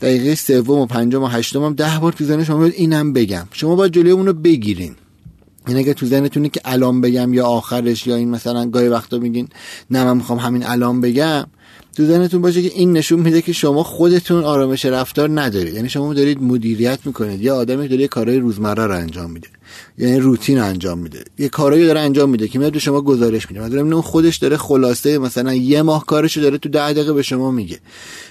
دقیقه 0.00 0.34
سوم 0.34 0.78
و 0.78 0.86
پنجم 0.86 1.22
و 1.22 1.26
هشتم 1.26 1.64
هم 1.64 1.74
ده 1.74 1.98
بار 1.98 2.12
تو 2.12 2.44
شما 2.44 2.64
اینم 2.64 3.12
بگم. 3.12 3.48
شما 3.52 3.76
باید 3.76 3.92
جلوی 3.92 4.10
اونو 4.10 4.32
بگیرین. 4.32 4.94
این 5.66 5.76
اگه 5.76 5.94
تو 5.94 6.06
ذهنتونه 6.06 6.48
که 6.48 6.60
الان 6.64 7.00
بگم 7.00 7.34
یا 7.34 7.46
آخرش 7.46 8.06
یا 8.06 8.16
این 8.16 8.30
مثلا 8.30 8.66
گاهی 8.66 8.88
وقتا 8.88 9.18
میگین 9.18 9.48
نه 9.90 10.04
من 10.04 10.16
می‌خوام 10.16 10.38
همین 10.38 10.66
الان 10.66 11.00
بگم 11.00 11.46
تو 11.96 12.06
ذهنتون 12.06 12.42
باشه 12.42 12.62
که 12.62 12.72
این 12.74 12.92
نشون 12.92 13.20
میده 13.20 13.42
که 13.42 13.52
شما 13.52 13.82
خودتون 13.82 14.44
آرامش 14.44 14.84
رفتار 14.84 15.40
ندارید. 15.40 15.74
یعنی 15.74 15.88
شما 15.88 16.14
دارید 16.14 16.42
مدیریت 16.42 16.98
می‌کنید. 17.04 17.42
یا 17.42 17.56
آدمی 17.56 17.88
داره 17.88 18.08
کارهای 18.08 18.38
روزمره 18.38 18.86
رو 18.86 18.94
انجام 18.96 19.30
میده. 19.30 19.48
یعنی 19.98 20.20
روتین 20.20 20.58
انجام 20.58 20.98
میده. 20.98 21.24
یه 21.38 21.48
کارایی 21.48 21.86
داره 21.86 22.00
انجام 22.00 22.30
میده 22.30 22.48
که 22.48 22.58
میاد 22.58 22.72
به 22.72 22.78
شما 22.78 23.00
گزارش 23.00 23.50
میده. 23.50 23.64
مثلا 23.64 23.80
اون 23.80 24.00
خودش 24.00 24.36
داره 24.36 24.56
خلاصه 24.56 25.18
مثلا 25.18 25.54
یه 25.54 25.82
ماه 25.82 26.06
کارشو 26.06 26.40
داره 26.40 26.58
تو 26.58 26.68
ده 26.68 26.92
دقیقه 26.92 27.12
به 27.12 27.22
شما 27.22 27.50
میگه. 27.50 27.78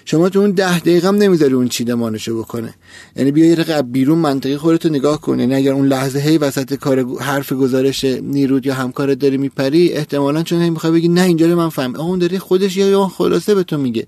شما 0.05 0.29
تو 0.29 0.39
اون 0.39 0.51
ده 0.51 0.79
دقیقه 0.79 1.07
هم 1.07 1.15
نمی‌ذاری 1.15 1.53
اون 1.53 1.67
چیدمانشو 1.67 2.39
بکنه. 2.39 2.73
یعنی 3.15 3.31
بیا 3.31 3.45
یه 3.45 3.81
بیرون 3.81 4.17
منطقی 4.17 4.57
خودتو 4.57 4.89
نگاه 4.89 5.21
کن. 5.21 5.39
یعنی 5.39 5.55
اگر 5.55 5.71
اون 5.71 5.87
لحظه 5.87 6.19
هی 6.19 6.37
وسط 6.37 6.73
کار 6.73 7.19
حرف 7.19 7.53
گزارش 7.53 8.03
نیرود 8.03 8.65
یا 8.65 8.73
همکارت 8.73 9.19
داری 9.19 9.37
میپری 9.37 9.93
احتمالا 9.93 10.43
چون 10.43 10.69
می‌خوای 10.69 10.93
بگی 10.93 11.07
نه 11.07 11.21
اینجا 11.21 11.55
من 11.55 11.69
فهم 11.69 11.95
اون 11.95 12.19
داره 12.19 12.39
خودش 12.39 12.77
یا 12.77 13.07
خلاصه 13.07 13.55
به 13.55 13.63
تو 13.63 13.77
میگه. 13.77 14.07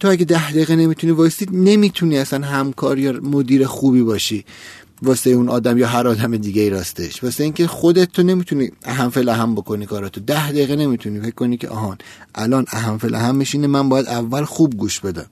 تو 0.00 0.08
اگه 0.10 0.24
ده 0.24 0.50
دقیقه 0.50 0.76
نمی‌تونی 0.76 1.12
وایسید 1.12 1.48
نمی‌تونی 1.52 2.18
اصلا 2.18 2.46
همکار 2.46 2.98
یا 2.98 3.12
مدیر 3.12 3.66
خوبی 3.66 4.02
باشی. 4.02 4.44
واسه 5.04 5.30
اون 5.30 5.48
آدم 5.48 5.78
یا 5.78 5.86
هر 5.86 6.08
آدم 6.08 6.36
دیگه 6.36 6.62
ای 6.62 6.70
راستش. 6.70 7.24
واسه 7.24 7.44
اینکه 7.44 7.66
خودت 7.66 8.12
تو 8.12 8.22
نمی‌تونی 8.22 8.70
اهم 8.84 9.10
فل 9.10 9.28
اهم 9.28 9.54
بکنی 9.54 9.86
کاراتو. 9.86 10.20
ده 10.20 10.50
دقیقه 10.50 10.76
نمی‌تونی. 10.76 11.20
فکر 11.20 11.34
کنی 11.34 11.56
که 11.56 11.68
آهان 11.68 11.98
الان 12.34 12.64
اهم 12.68 12.98
فل 12.98 13.14
اهم 13.14 13.36
میشینه 13.36 13.66
من 13.66 13.88
باید 13.88 14.06
اول 14.06 14.44
خوب 14.44 14.76
گوش 14.76 15.00
بدم. 15.00 15.26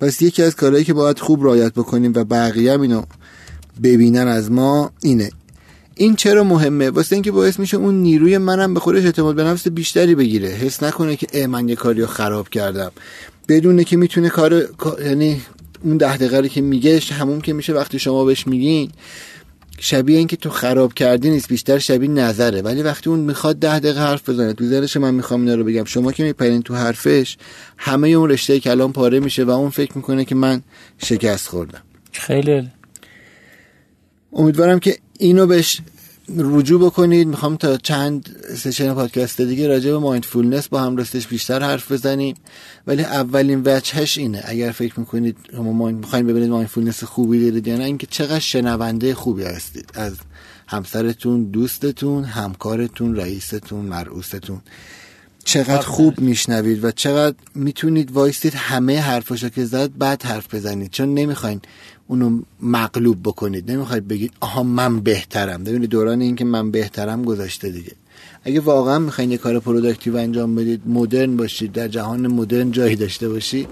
پس 0.00 0.22
یکی 0.22 0.42
از 0.42 0.56
کارهایی 0.56 0.84
که 0.84 0.94
باید 0.94 1.18
خوب 1.18 1.44
رایت 1.44 1.72
بکنیم 1.72 2.12
و 2.14 2.24
بقیه 2.24 2.80
اینو 2.80 3.02
ببینن 3.82 4.28
از 4.28 4.50
ما 4.50 4.90
اینه. 5.02 5.30
این 5.94 6.16
چرا 6.16 6.44
مهمه؟ 6.44 6.90
واسه 6.90 7.16
اینکه 7.16 7.32
باعث 7.32 7.58
میشه 7.58 7.76
اون 7.76 7.94
نیروی 7.94 8.38
منم 8.38 8.74
به 8.74 8.80
خودش 8.80 9.04
اعتماد 9.04 9.34
به 9.34 9.44
نفس 9.44 9.68
بیشتری 9.68 10.14
بگیره. 10.14 10.48
حس 10.48 10.82
نکنه 10.82 11.16
که 11.16 11.26
اه 11.32 11.46
من 11.46 11.68
یه 11.68 11.76
کاری 11.76 12.00
رو 12.00 12.06
خراب 12.06 12.48
کردم. 12.48 12.90
بدونه 13.48 13.84
که 13.84 13.96
می‌تونه 13.96 14.28
کار 14.28 14.68
یعنی 15.04 15.40
اون 15.84 15.96
ده 15.96 16.16
دقیقه 16.16 16.48
که 16.48 16.60
میگه 16.60 17.00
همون 17.12 17.40
که 17.40 17.52
میشه 17.52 17.72
وقتی 17.72 17.98
شما 17.98 18.24
بهش 18.24 18.46
میگین 18.46 18.90
شبیه 19.82 20.18
اینکه 20.18 20.36
تو 20.36 20.50
خراب 20.50 20.94
کردی 20.94 21.30
نیست 21.30 21.48
بیشتر 21.48 21.78
شبیه 21.78 22.10
نظره. 22.10 22.62
ولی 22.62 22.82
وقتی 22.82 23.10
اون 23.10 23.18
می‌خواد 23.18 23.56
ده 23.56 23.78
دقیقه 23.78 24.00
حرف 24.00 24.28
بزنه 24.28 24.52
تو 24.52 24.64
ذهنش 24.64 24.96
من 24.96 25.14
می‌خوام 25.14 25.40
اینا 25.40 25.54
رو 25.54 25.64
بگم 25.64 25.84
شما 25.84 26.12
که 26.12 26.24
میپرین 26.24 26.62
تو 26.62 26.74
حرفش 26.74 27.36
همه 27.76 28.08
اون 28.08 28.30
رشته 28.30 28.60
کلام 28.60 28.92
پاره 28.92 29.20
میشه 29.20 29.44
و 29.44 29.50
اون 29.50 29.70
فکر 29.70 29.96
می‌کنه 29.96 30.24
که 30.24 30.34
من 30.34 30.62
شکست 30.98 31.48
خوردم. 31.48 31.82
خیلی 32.12 32.68
امیدوارم 34.32 34.78
که 34.78 34.96
اینو 35.18 35.46
بهش 35.46 35.80
رجوع 36.38 36.84
بکنید. 36.84 37.28
می‌خوام 37.28 37.56
تا 37.56 37.76
چند 37.76 38.36
session 38.56 38.94
پادکست 38.94 39.40
دیگه 39.40 39.68
راجع 39.68 39.90
به 39.90 39.98
mindfulness 39.98 40.68
با 40.68 40.80
هم 40.80 40.96
راستش 40.96 41.26
بیشتر 41.26 41.62
حرف 41.62 41.92
بزنیم. 41.92 42.34
ولی 42.86 43.02
اولین 43.02 43.62
وجهش 43.64 44.18
اینه. 44.18 44.42
اگر 44.44 44.70
فکر 44.70 45.00
می‌کنید 45.00 45.36
شما 45.52 45.90
می‌خواین 45.90 46.26
ببینید 46.26 46.50
mindfulness 46.50 47.04
خوبی 47.04 47.44
دارید 47.44 47.66
یا 47.66 47.76
نه 47.76 47.84
اینکه 47.84 48.06
چقدر 48.06 48.38
شنونده 48.38 49.14
خوبی 49.14 49.42
هستید. 49.42 49.90
از 49.94 50.12
همسرتون 50.66 51.44
دوستتون 51.44 52.24
همکارتون 52.24 53.16
رئیستون 53.16 53.84
مرئوستون. 53.84 54.60
چقدر 55.44 55.82
خوب 55.82 56.20
میشنوید 56.20 56.84
و 56.84 56.90
چقدر 56.90 57.36
می‌تونید 57.54 58.12
وایستید 58.12 58.54
همه 58.54 59.00
حرفاشو 59.00 59.48
که 59.48 59.64
زد 59.64 59.90
بعد 59.98 60.22
حرف 60.22 60.54
بزنید. 60.54 60.90
چون 60.90 61.14
نمی‌خواین 61.14 61.60
اونو 62.06 62.40
مغلوب 62.62 63.18
بکنید. 63.24 63.70
نمی‌خواید 63.70 64.08
بگید 64.08 64.32
آها 64.40 64.62
من 64.62 65.00
بهترم. 65.00 65.64
ببینید 65.64 65.90
دوران 65.90 66.20
این 66.20 66.36
که 66.36 66.44
من 66.44 66.70
بهترم 66.70 67.22
گذشته 67.22 67.70
دیگه. 67.70 67.92
اگه 68.44 68.60
واقعا 68.60 68.98
می‌خواین 68.98 69.30
یه 69.30 69.38
کار 69.38 69.60
productive 69.60 70.16
انجام 70.16 70.54
بدید 70.54 70.82
مدرن 70.86 71.36
باشید 71.36 71.72
در 71.72 71.88
جهان 71.88 72.26
مدرن 72.26 72.70
جایی 72.70 72.96
داشته 72.96 73.28
باشید 73.28 73.68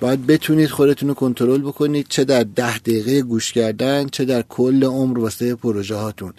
باید 0.00 0.26
بتونید 0.26 0.70
خودتون 0.70 1.08
رو 1.08 1.14
کنترل 1.14 1.60
بکنید 1.60 2.06
چه 2.08 2.24
در 2.24 2.42
ده 2.42 2.78
دقیقه 2.78 3.22
گوش 3.22 3.52
کردن 3.52 4.06
چه 4.06 4.24
در 4.24 4.42
کل 4.42 4.84
عمر 4.84 5.18
واسه 5.18 5.54
پروژه 5.54 5.94
هاتون 5.94 6.32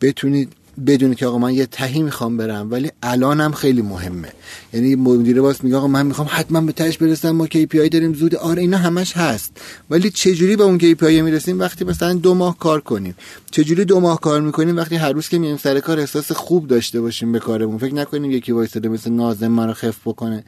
بتونید 0.00 0.52
بدونی 0.86 1.14
که 1.14 1.26
آقا 1.26 1.38
من 1.38 1.54
یه 1.54 1.66
تهی 1.66 2.02
می‌خوام 2.02 2.36
برم 2.36 2.70
ولی 2.70 2.90
الانم 3.02 3.52
خیلی 3.52 3.82
مهمه. 3.82 4.28
یعنی 4.72 4.94
مدیر 4.94 5.40
باز 5.40 5.64
میگه 5.64 5.76
آقا 5.76 5.86
من 5.86 6.06
می‌خوام 6.06 6.28
حتما 6.30 6.60
به 6.60 6.72
تهش 6.72 6.98
برسم 6.98 7.30
ما 7.30 7.46
KPI 7.46 7.88
داریم 7.88 8.14
زود. 8.14 8.34
آره 8.34 8.62
اینا 8.62 8.78
همش 8.78 9.16
هست. 9.16 9.56
ولی 9.90 10.10
چجوری 10.10 10.56
به 10.56 10.64
اون 10.64 10.78
KPI 10.78 11.02
می‌رسیم؟ 11.02 11.60
وقتی 11.60 11.84
مثلا 11.84 12.12
دو 12.12 12.34
ماه 12.34 12.58
کار 12.58 12.80
کنیم. 12.80 13.14
چجوری 13.50 13.84
دو 13.84 14.00
ماه 14.00 14.20
کار 14.20 14.40
می‌کنیم؟ 14.40 14.76
وقتی 14.76 14.96
هر 14.96 15.12
روز 15.12 15.28
که 15.28 15.38
میایم 15.38 15.56
سر 15.56 15.80
کار 15.80 16.00
احساس 16.00 16.32
خوب 16.32 16.66
داشته 16.66 17.00
باشیم 17.00 17.32
به 17.32 17.38
کارمون. 17.38 17.78
فکر 17.78 17.94
نکنیم 17.94 18.30
یکی 18.30 18.52
وایساده 18.52 18.88
مثل 18.88 19.10
ناظم 19.10 19.48
ما 19.48 19.66
رو 19.66 19.72
خف 19.72 19.96
بکنه. 20.04 20.44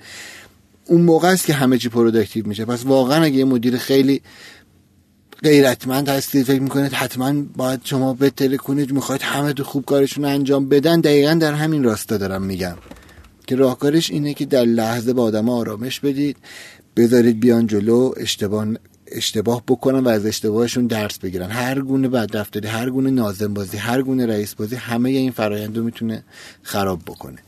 اون 0.87 1.01
موقع 1.01 1.29
است 1.29 1.47
که 1.47 1.55
همه 1.55 1.79
چی 1.79 1.89
productive 1.89 2.47
میشه. 2.47 2.65
پس 2.65 2.87
واقعا 2.87 3.23
اگه 3.23 3.37
یه 3.37 3.45
مدیر 3.45 3.77
خیلی 3.77 4.23
غیرتمند 5.45 6.09
هستید 6.09 6.47
فکر 6.47 6.61
می‌کنید 6.61 6.93
حتما 6.93 7.43
باید 7.57 7.81
شما 7.85 8.15
بتره 8.15 8.57
کنید 8.57 8.93
می‌خواید 8.93 9.23
همه 9.23 9.53
تو 9.53 9.65
خوب 9.65 9.85
کارشون 9.85 10.25
انجام 10.25 10.69
بدن. 10.69 11.01
دقیقا 11.01 11.35
در 11.35 11.53
همین 11.53 11.85
راستا 11.85 12.17
دارم 12.17 12.43
میگم. 12.43 12.77
که 13.47 13.57
راهکارش 13.57 14.11
اینه 14.11 14.35
که 14.35 14.45
در 14.45 14.65
لحظه 14.65 15.13
با 15.13 15.23
آدم 15.23 15.49
آرامش 15.49 16.01
بدید 16.01 16.37
بذارید 16.97 17.41
بیان 17.41 17.67
جلو 17.67 18.13
اشتباه 18.17 18.67
اشتباه 19.07 19.63
بکنن 19.69 19.99
و 19.99 20.09
از 20.09 20.27
اشتباهشون 20.27 20.87
درس 20.87 21.19
بگیرن. 21.19 21.51
هر 21.51 21.81
گونه 21.81 22.09
بدرفتاری 22.09 22.69
هر 22.69 22.91
گونه 22.91 23.11
نازم 23.11 23.55
بازی 23.55 23.77
هر 23.77 24.03
گونه 24.03 24.27
رئیس 24.27 24.55
بازی 24.55 24.77
همه 24.77 25.11
این 25.11 25.31
فرایندو 25.31 25.83
می‌تونه 25.83 26.25
خراب 26.63 27.01
بکنه. 27.07 27.39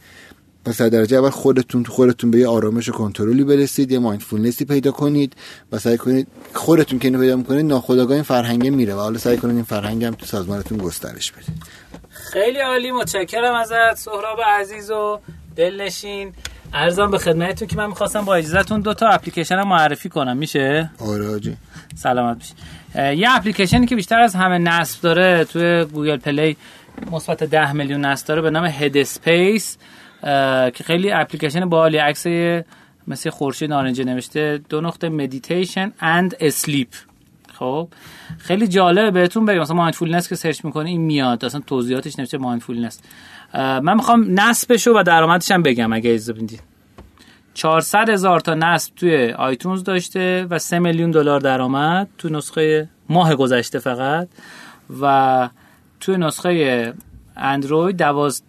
پس 0.67 0.81
در 0.81 0.89
درجه 0.89 1.17
اول 1.17 1.31
خودتون 1.31 1.83
تو 1.83 1.93
خودتون 1.93 2.31
به 2.31 2.39
یه 2.39 2.49
آرامش 2.49 2.89
و 2.89 2.93
کنترلی 2.93 3.45
برسید 3.45 3.93
یه 3.93 3.99
مایندفولنسی 3.99 4.65
پیدا 4.65 4.91
کنید 4.91 5.37
و 5.73 5.79
سعی 5.79 5.97
کنید 5.97 6.29
خودتون 6.55 6.99
که 6.99 7.09
اینو 7.09 7.21
پیدا 7.21 7.37
می‌کنید 7.37 7.67
ناخودآگاه 7.67 8.15
این 8.15 8.23
فرهنگ 8.23 8.69
میره 8.69 8.95
و 8.95 8.99
حالا 8.99 9.19
سعی 9.19 9.37
کنید 9.37 9.55
این 9.55 9.65
فرهنگ 9.65 10.05
هم 10.05 10.15
تو 10.15 10.26
سازمانتون 10.26 10.79
گسترش 10.79 11.33
بدید. 11.33 11.63
خیلی 12.11 12.59
عالی 12.59 12.93
متشکرم 12.93 13.55
ازت 13.55 13.95
سهراب 13.95 14.39
عزیز 14.47 14.91
و 14.91 15.19
دلنشین. 15.57 16.33
عرضم 16.75 17.11
به 17.11 17.19
خدمتتون 17.19 17.69
که 17.69 17.76
من 17.76 17.87
می‌خواستم 17.87 18.25
با 18.25 18.35
اجازهتون 18.35 18.81
دو 18.81 18.95
تا 18.95 19.09
اپلیکیشن 19.09 19.63
معرفی 19.63 20.09
کنم 20.09 20.37
میشه؟ 20.37 20.91
آره 20.99 21.29
آجی. 21.29 21.57
سلامت 21.95 22.39
بشید 22.39 22.57
یه 23.19 23.37
اپلیکیشنی 23.37 23.87
که 23.87 23.97
بیشتر 23.97 24.21
از 24.21 24.35
همه 24.35 24.59
نصب 24.59 25.00
داره 25.00 25.45
توی 25.45 25.85
Google 25.85 26.17
Play 26.17 26.56
مثبت 27.11 27.45
10 27.45 27.73
میلیون 27.73 28.05
نصب 28.05 28.26
داره 28.26 28.43
به 28.43 28.50
نام 28.50 28.65
Headspace 28.65 29.76
که 30.71 30.84
خیلی 30.84 31.10
اپلیکیشن 31.12 31.69
باحالی. 31.69 31.97
عکس 31.97 32.26
مثل 33.06 33.30
خورشید 33.30 33.71
نارنجی 33.71 34.04
نوشته 34.04 34.60
دو 34.69 34.80
نقطه 34.80 35.08
Meditation 35.09 35.93
and 36.00 36.37
Sleep 36.41 36.89
خب؟ 37.52 37.89
خیلی 38.39 38.69
جالبه 38.69 39.10
بهتون 39.10 39.45
بگم. 39.45 39.60
مثلا 39.60 39.76
mindfulness 39.76 40.28
که 40.28 40.34
سرچ 40.34 40.65
می‌کنه 40.65 40.89
این 40.89 41.00
میاد. 41.00 41.45
اصلا 41.45 41.60
توضیحاتش 41.67 42.19
نوشته 42.19 42.39
mindfulness 42.39 43.00
من 43.54 43.95
می‌خوام 43.95 44.41
نصبشو 44.41 44.99
و 44.99 45.02
درآمدش 45.02 45.50
هم 45.50 45.62
بگم 45.62 45.93
اگه 45.93 46.10
اجازه 46.10 46.32
بدید. 46.32 46.60
400 47.54 48.10
هزار 48.10 48.41
تا 48.41 48.54
نصب 48.54 48.95
توی 48.95 49.32
iTunes 49.32 49.85
داشته 49.84 50.47
و 50.50 50.58
3 50.58 50.78
میلیون 50.78 51.10
دلار 51.10 51.41
درآمد 51.41 52.08
تو 52.19 52.28
نسخه 52.28 52.89
ماه 53.08 53.34
گذشته 53.34 53.78
فقط. 53.78 54.28
و 55.00 55.49
توی 56.00 56.17
نسخه 56.17 56.95
اندروید 57.36 57.97
دواز 57.97 58.43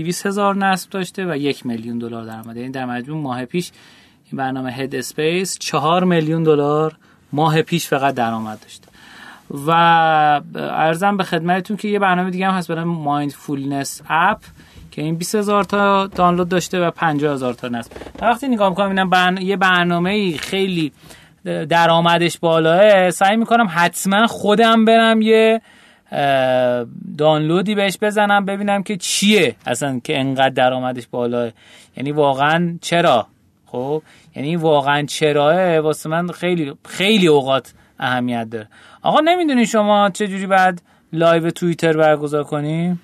دویست 0.00 0.26
هزار 0.26 0.56
نصب 0.56 0.90
داشته 0.90 1.32
و 1.32 1.36
یک 1.36 1.66
میلیون 1.66 1.98
دلار 1.98 2.24
درآمد 2.24 2.56
یعنی 2.56 2.70
در 2.70 2.84
مجموع 2.84 3.22
ماه 3.22 3.44
پیش 3.44 3.72
این 4.24 4.36
برنامه 4.38 4.72
Headspace 4.72 5.58
چهار 5.58 6.04
میلیون 6.04 6.42
دلار 6.42 6.96
ماه 7.32 7.62
پیش 7.62 7.86
فقط 7.86 8.14
درآمد 8.14 8.60
داشته. 8.60 8.88
و 9.66 9.70
عرضم 10.54 11.16
به 11.16 11.24
خدمتتون 11.24 11.76
که 11.76 11.88
یه 11.88 11.98
برنامه 11.98 12.30
دیگه 12.30 12.46
هم 12.46 12.54
هست 12.54 12.68
برای 12.68 12.84
mindfulness 12.84 14.02
app 14.08 14.38
که 14.90 15.02
این 15.02 15.16
20 15.16 15.34
هزار 15.34 15.64
تا 15.64 16.06
دانلود 16.06 16.48
داشته 16.48 16.86
و 16.86 16.90
50 16.90 17.32
هزار 17.32 17.54
تا 17.54 17.68
نصب. 17.68 17.92
وقتی 18.22 18.48
نگاه 18.48 18.68
می‌کنم 18.68 18.88
اینم 18.88 19.10
برن... 19.10 19.36
یه 19.36 19.56
برنامه 19.56 20.36
خیلی 20.36 20.92
درآمدش 21.44 22.38
بالاه 22.38 23.10
سعی 23.10 23.36
می‌کنم 23.36 23.68
حتما 23.70 24.26
خودم 24.26 24.84
برم 24.84 25.22
یه 25.22 25.60
دانلودی 27.18 27.74
بهش 27.74 27.98
بزنم 28.02 28.44
ببینم 28.44 28.82
که 28.82 28.96
چیه 28.96 29.56
اصلا 29.66 30.00
که 30.04 30.20
انقدر 30.20 30.48
درآمدش 30.48 31.06
بالاه 31.10 31.50
یعنی 31.96 32.12
واقعا 32.12 32.78
چرا؟ 32.80 33.26
خب 33.66 34.02
یعنی 34.36 34.56
واقعا 34.56 35.02
چراه؟ 35.02 35.78
واسه 35.78 36.08
من 36.08 36.28
خیلی 36.28 36.72
خیلی 36.88 37.26
اوقات 37.26 37.72
اهمیت 37.98 38.50
داره. 38.50 38.68
آقا 39.02 39.20
نمی‌دونی 39.20 39.66
شما 39.66 40.10
چه 40.10 40.26
جوری 40.26 40.46
بعد 40.46 40.82
live 41.12 41.50
توییتر 41.50 41.96
برگزار 41.96 42.44
کنیم 42.44 43.00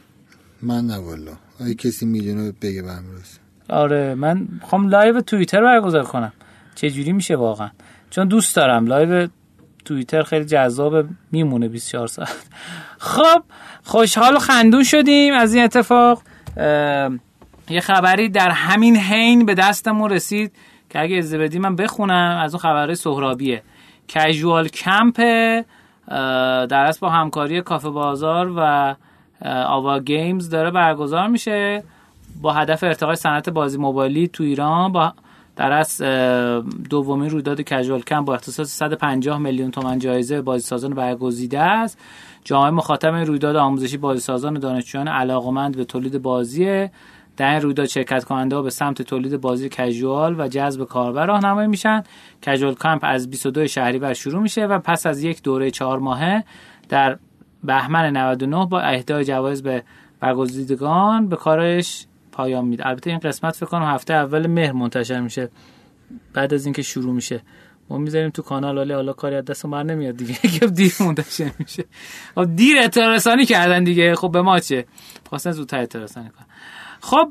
من 0.63 0.87
نه 0.87 0.99
والا. 0.99 1.33
اگه 1.61 1.75
کسی 1.75 2.07
می‌دونه 2.07 2.53
بگه 2.63 2.83
به 2.83 2.89
آره 3.69 4.15
من 4.15 4.49
می‌خوام 4.61 4.89
live 4.89 5.21
توییتر 5.21 5.63
برگزار 5.63 6.05
کنم. 6.05 6.33
چه 6.75 6.91
جوری 6.91 7.13
میشه 7.13 7.37
واقعا؟ 7.37 7.71
چون 8.11 8.29
دوست 8.29 8.57
دارم 8.57 8.87
live 8.87 9.29
توییتر 9.87 10.23
خیلی 10.23 10.45
جذاب 10.45 11.05
میمونه 11.33 11.69
24 11.69 12.07
ساعت. 12.07 12.47
خب 12.99 13.43
خوشحال 13.85 14.37
و 14.37 14.39
خندون 14.39 14.85
شدیم 14.85 15.35
از 15.35 15.55
این 15.55 15.65
اتفاق. 15.65 16.23
یه 17.69 17.81
خبری 17.81 18.29
در 18.29 18.51
همین 18.51 18.97
حین 18.97 19.47
به 19.47 19.55
دستمون 19.55 20.11
رسید 20.11 20.53
که 20.91 21.01
اگه 21.01 21.17
از 21.17 21.35
بدی 21.35 21.59
من 21.59 21.77
بخونم 21.77 22.41
از 22.43 22.55
اون 22.55 22.61
خبرهای 22.61 22.95
سهرابیه. 22.95 23.63
کژوال 24.09 24.69
کمپ 24.69 25.21
در 26.69 26.95
با 27.01 27.11
همکاری 27.11 27.63
کافه 27.63 27.91
بازار 27.91 28.53
و 28.57 28.95
آوا 29.45 30.01
گیمز 30.01 30.51
داره 30.51 30.71
برگزار 30.71 31.29
میشه. 31.29 31.83
با 32.43 32.53
هدف 32.53 32.85
ارتقای 32.85 33.17
صنعت 33.17 33.49
بازی 33.49 33.79
موبایلی 33.79 34.29
تو 34.29 34.45
ایران 34.45 34.93
با 34.93 35.13
در 35.57 35.73
از 35.73 36.03
دومین 36.91 37.31
رویداد 37.31 37.61
کژوال 37.61 38.01
کم 38.01 38.25
با 38.25 38.35
اختصاص 38.35 38.77
150 38.77 39.39
میلیون 39.39 39.71
تومن 39.71 39.99
جایزه 39.99 40.43
بازیسازان 40.43 40.95
برگزیده 40.95 41.61
است. 41.61 41.99
جامعه 42.45 42.71
مخاطب 42.71 43.15
رویداد 43.15 43.57
آموزشی 43.57 43.97
بازیسازان 43.97 44.57
و 44.57 44.61
دانشجویان 44.61 45.09
علاقمند 45.09 45.77
به 45.77 45.85
تولید 45.85 46.23
بازی 46.23 46.89
در 47.37 47.51
این 47.51 47.61
رویداد 47.61 47.87
شرکت 47.87 48.25
کننده 48.25 48.57
ها 48.57 48.63
به 48.63 48.71
سمت 48.71 49.03
تولید 49.03 49.41
بازی 49.41 49.69
کژوال 49.69 50.41
و 50.41 50.49
جذب 50.49 50.85
کاربر 50.85 51.27
راهنمایی 51.27 51.69
میشن. 51.69 52.03
کژوال 52.43 52.75
کمپ 52.75 53.01
از 53.03 53.31
22 53.31 53.67
شهریور 53.67 54.15
شروع 54.15 54.43
میشه 54.43 54.67
و 54.67 54.79
پس 54.79 55.07
از 55.07 55.23
یک 55.23 55.43
دوره 55.43 55.71
چهار 55.71 55.99
ماهه 55.99 56.45
در 56.89 57.19
بهمن 57.65 58.17
99 58.17 58.67
با 58.67 58.81
اهدای 58.81 59.25
جوایز 59.25 59.63
به 59.63 59.83
برگزیدگان 60.21 61.29
به 61.29 61.37
کارش 61.37 62.07
پایان 62.37 62.65
میده. 62.65 62.87
البته 62.87 63.11
این 63.11 63.19
قسمت 63.19 63.57
فکر 63.57 63.67
کنم 63.67 63.83
هفته 63.83 64.15
اول 64.15 64.47
مهر 64.47 64.73
منتشر 64.73 65.21
میشه. 65.21 65.49
بعد 66.33 66.55
از 66.55 66.67
اینکه 66.67 66.83
شروع 66.83 67.15
میشه. 67.15 67.43
ما 67.91 67.99
می‌ذاریم 67.99 68.31
تو 68.31 68.43
کانال 68.43 68.79
ولی 68.79 68.93
حالا 68.93 69.13
کاری 69.13 69.37
از 69.37 69.45
دست 69.45 69.67
بر 69.67 69.83
نمیاد 69.83 70.17
دیگه. 70.17 70.35
که 70.59 70.67
دیر 70.67 70.93
منتشر 71.01 71.51
میشه. 71.59 71.85
خب 72.35 72.57
دیر 72.57 72.79
اطلاع 72.79 73.15
رسانی 73.15 73.47
کردن 73.47 73.85
دیگه. 73.85 74.15
خب 74.15 74.31
به 74.33 74.43
ما 74.43 74.59
چه؟ 74.59 74.87
خواستن 75.29 75.51
زودتر 75.51 75.81
اطلاع 75.81 76.05
رسانی 76.05 76.31
کنن. 76.31 76.47
خب 77.01 77.31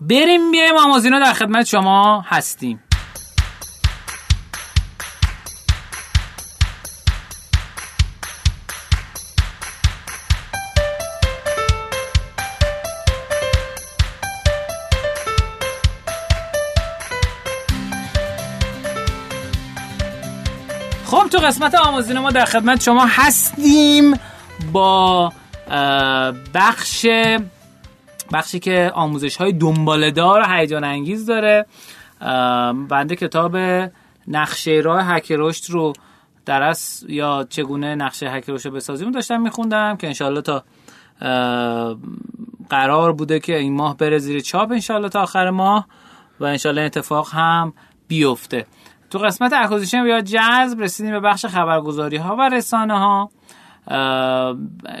بریم 0.00 0.50
بیایم 0.50 0.76
آمازینا 0.76 1.18
در 1.18 1.32
خدمت 1.32 1.66
شما 1.66 2.24
هستیم. 2.26 2.87
تو 21.40 21.46
قسمت 21.46 21.74
آموزین 21.74 22.18
ما 22.18 22.30
در 22.30 22.44
خدمت 22.44 22.82
شما 22.82 23.06
هستیم 23.08 24.14
با 24.72 25.32
بخش 26.54 27.06
بخشی 28.32 28.58
که 28.58 28.92
آموزش 28.94 29.36
های 29.36 29.52
دنبالدار 29.52 30.40
و 30.40 30.44
هیجان 30.48 30.84
انگیز 30.84 31.26
داره. 31.26 31.66
بنده 32.88 33.16
کتاب 33.16 33.56
نقشه 34.28 34.70
راه 34.84 35.06
هک 35.06 35.32
رشد 35.36 35.70
رو 35.70 35.92
درس 36.46 37.04
یا 37.08 37.46
چگونه 37.50 37.94
نقشه 37.94 38.30
هک 38.30 38.44
رشد 38.48 38.68
رو 38.68 38.74
بسازیم 38.74 39.10
داشتم 39.10 39.40
میخوندم 39.40 39.96
که 39.96 40.06
انشالله 40.06 40.42
تا 40.42 40.64
قرار 42.70 43.12
بوده 43.12 43.40
که 43.40 43.58
این 43.58 43.74
ماه 43.74 43.96
بره 43.96 44.18
زیر 44.18 44.40
چاپ 44.40 44.70
انشالله 44.72 45.08
تا 45.08 45.22
آخر 45.22 45.50
ماه 45.50 45.86
و 46.40 46.44
انشالله 46.44 46.82
اتفاق 46.82 47.28
هم 47.32 47.72
بیفته. 48.08 48.66
تو 49.10 49.18
قسمت 49.18 49.52
اکوزیشن 49.52 50.06
یا 50.06 50.20
جذب 50.20 50.80
رسیدیم 50.80 51.12
به 51.12 51.20
بخش 51.20 51.46
خبرگزاری 51.46 52.16
ها 52.16 52.36
و 52.36 52.48
رسانه 52.48 52.98
ها 52.98 53.30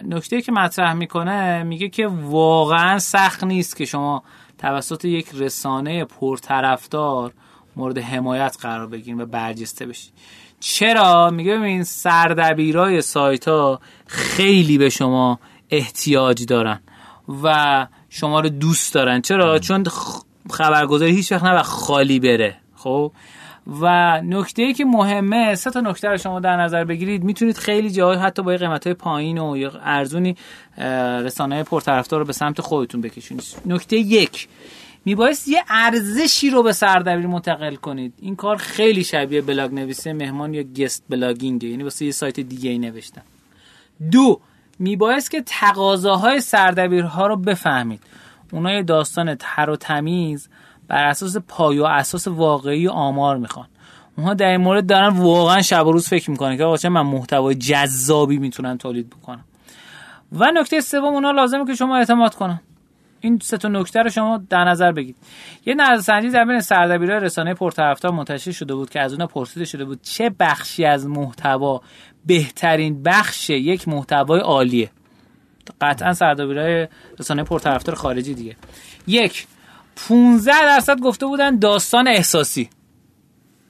نکته 0.04 0.42
که 0.42 0.52
مطرح 0.52 0.92
می‌کنه 0.92 1.62
میگه 1.62 1.88
که 1.88 2.06
واقعا 2.06 2.98
سخت 2.98 3.44
نیست 3.44 3.76
که 3.76 3.84
شما 3.84 4.22
توسط 4.58 5.04
یک 5.04 5.28
رسانه 5.34 6.04
پرطرفدار 6.04 7.32
مورد 7.76 7.98
حمایت 7.98 8.56
قرار 8.60 8.86
بگیرین 8.86 9.20
و 9.20 9.26
برجسته 9.26 9.86
بشین. 9.86 10.12
چرا؟ 10.60 11.30
میگه 11.30 11.58
ببین 11.58 11.84
سردبیرای 11.84 13.02
سایت 13.02 13.48
ها 13.48 13.80
خیلی 14.06 14.78
به 14.78 14.88
شما 14.88 15.38
احتیاج 15.70 16.46
دارن 16.46 16.80
و 17.42 17.86
شما 18.08 18.40
رو 18.40 18.48
دوست 18.48 18.94
دارن. 18.94 19.20
چرا؟ 19.20 19.58
چون 19.58 19.84
خبرگزاری 20.50 21.12
هیچ 21.12 21.32
وقت 21.32 21.44
نباید 21.44 21.62
خالی 21.62 22.20
بره. 22.20 22.56
خب؟ 22.76 23.12
و 23.68 24.20
نکته 24.20 24.62
ای 24.62 24.74
که 24.74 24.84
مهمه 24.84 25.54
سه 25.54 25.70
تا 25.70 25.80
نکته 25.80 26.08
رو 26.08 26.16
شما 26.16 26.40
در 26.40 26.56
نظر 26.56 26.84
بگیرید. 26.84 27.24
می‌تونید 27.24 27.56
خیلی 27.56 27.90
جاهای 27.90 28.18
حتی 28.18 28.42
با 28.42 28.56
قیمت 28.56 28.86
های 28.86 28.94
پایین 28.94 29.38
و 29.38 29.56
یا 29.56 29.72
ارزونی 29.82 30.36
رسانه 31.24 31.62
پرطرفدار 31.62 32.20
رو 32.20 32.26
به 32.26 32.32
سمت 32.32 32.60
خودتون 32.60 33.00
بکشونید. 33.00 33.44
نکته 33.66 33.96
یک 33.96 34.48
میبایست 35.04 35.48
یه 35.48 35.64
ارزشی 35.68 36.50
رو 36.50 36.62
به 36.62 36.72
سردبیر 36.72 37.26
منتقل 37.26 37.74
کنید. 37.74 38.14
این 38.22 38.36
کار 38.36 38.56
خیلی 38.56 39.04
شبیه 39.04 39.40
بلاگ 39.40 39.74
نویسی 39.74 40.12
مهمان 40.12 40.54
یا 40.54 40.62
guest 40.62 41.04
blogging 41.08 41.61
ه 41.61 41.68
یعنی 41.68 41.82
واسه 41.82 42.04
یه 42.04 42.10
سایت 42.10 42.40
دیگه 42.40 42.70
ای 42.70 42.78
نوشتن. 42.78 43.22
دو 44.10 44.40
میبایست 44.78 45.30
که 45.30 45.42
تقاضاهای 45.46 46.40
سردبیرها 46.40 47.26
رو 47.26 47.36
بفهمید. 47.36 48.00
اونا 48.52 48.72
یه 48.72 48.82
داستان 48.82 49.34
تر 49.34 49.70
و 49.70 49.76
تمیز 49.76 50.48
بر 50.88 51.04
اساس 51.04 51.36
پای 51.36 51.78
و 51.78 51.84
اساس 51.84 52.28
واقعی 52.28 52.88
آمار 52.88 53.36
می‌خوان. 53.36 53.66
اونها 54.16 54.34
در 54.34 54.46
این 54.46 54.60
مورد 54.60 54.86
دارن 54.86 55.08
واقعا 55.08 55.62
شب 55.62 55.86
و 55.86 55.92
روز 55.92 56.08
فکر 56.08 56.30
می‌کنن 56.30 56.56
که 56.56 56.64
آقا 56.64 56.88
من 56.88 57.02
محتوای 57.02 57.54
جذابی 57.54 58.38
می‌تونن 58.38 58.78
تولید 58.78 59.10
بکنن 59.10 59.44
و 60.32 60.50
نکته 60.54 60.80
سوم 60.80 61.04
اونها 61.04 61.30
لازمه 61.30 61.66
که 61.66 61.74
شما 61.74 61.96
اعتماد 61.96 62.34
کنن. 62.34 62.60
این 63.20 63.38
سه 63.42 63.56
تا 63.56 63.68
نکته 63.68 64.02
رو 64.02 64.10
شما 64.10 64.40
در 64.50 64.64
نظر 64.64 64.92
بگیرید. 64.92 65.16
یه 65.66 65.74
نظرسنجی 65.74 66.28
در 66.28 66.44
بین 66.44 66.60
سردبیرای 66.60 67.20
رسانه 67.20 67.54
پرطرفدار 67.54 68.12
منتشر 68.12 68.50
شده 68.50 68.74
بود 68.74 68.90
که 68.90 69.00
از 69.00 69.12
اونها 69.12 69.26
پرسیده 69.26 69.64
شده 69.64 69.84
بود 69.84 70.02
چه 70.02 70.30
بخشی 70.40 70.84
از 70.84 71.06
محتوا 71.06 71.80
بهترین 72.26 73.02
بخش 73.02 73.50
یک 73.50 73.88
محتوای 73.88 74.40
عالیه. 74.40 74.90
قطعا 75.80 76.12
سردبیرای 76.12 76.88
رسانه 77.18 77.42
پرطرفدار 77.42 77.94
خارجی 77.94 78.34
دیگه. 78.34 78.56
یک 79.06 79.46
15 80.08 80.52
درصد 80.62 81.00
گفته 81.00 81.26
بودن 81.26 81.58
داستان 81.58 82.08
احساسی. 82.08 82.70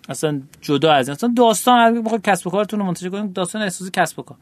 اصلا 0.09 0.43
جدا 0.61 0.93
از 0.93 1.09
اصلا 1.09 1.33
داستان 1.37 1.99
موقع 1.99 2.19
کسب 2.19 2.47
و 2.47 2.51
کارتون 2.51 2.81
رو 2.81 2.87
منتشر 2.87 3.09
کنید 3.09 3.33
داستان 3.33 3.63
احساسی 3.63 3.91
کسب 3.91 4.19
و 4.19 4.23
کار. 4.23 4.37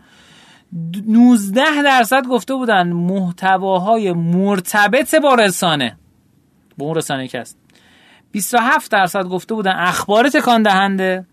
19 1.07 1.83
درصد 1.83 2.27
گفته 2.27 2.55
بودن 2.55 2.93
محتواهای 2.93 4.13
مرتبط 4.13 5.15
با 5.15 5.35
رسانه. 5.35 5.99
با 6.79 6.87
اون 6.87 6.95
رسانه 6.95 7.29
که 7.29 7.41
هست. 7.41 7.59
27 8.33 8.91
درصد 8.91 9.25
گفته 9.25 9.55
بودن 9.55 9.77
اخبار 9.77 10.29
تکان 10.29 10.63
دهنده 10.63 11.27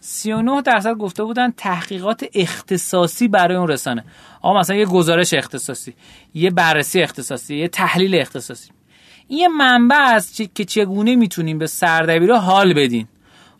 39 0.00 0.62
درصد 0.62 0.94
گفته 0.94 1.24
بودن 1.24 1.50
تحقیقات 1.50 2.24
اختصاصی 2.34 3.28
برای 3.28 3.56
اون 3.56 3.68
رسانه. 3.68 4.04
آقا 4.42 4.60
مثلا 4.60 4.76
یه 4.76 4.86
گزارش 4.86 5.34
اختصاصی 5.34 5.94
یه 6.34 6.50
بررسی 6.50 7.02
اختصاصی 7.02 7.56
یه 7.56 7.68
تحلیل 7.68 8.14
اختصاصی. 8.14 8.70
این 8.70 8.77
یه 9.28 9.48
منبع 9.48 10.14
است 10.14 10.54
که 10.54 10.64
چگونه 10.64 11.16
می‌تونیم 11.16 11.58
به 11.58 11.66
سردبیرا 11.66 12.38
حال 12.38 12.74
بدین. 12.74 13.08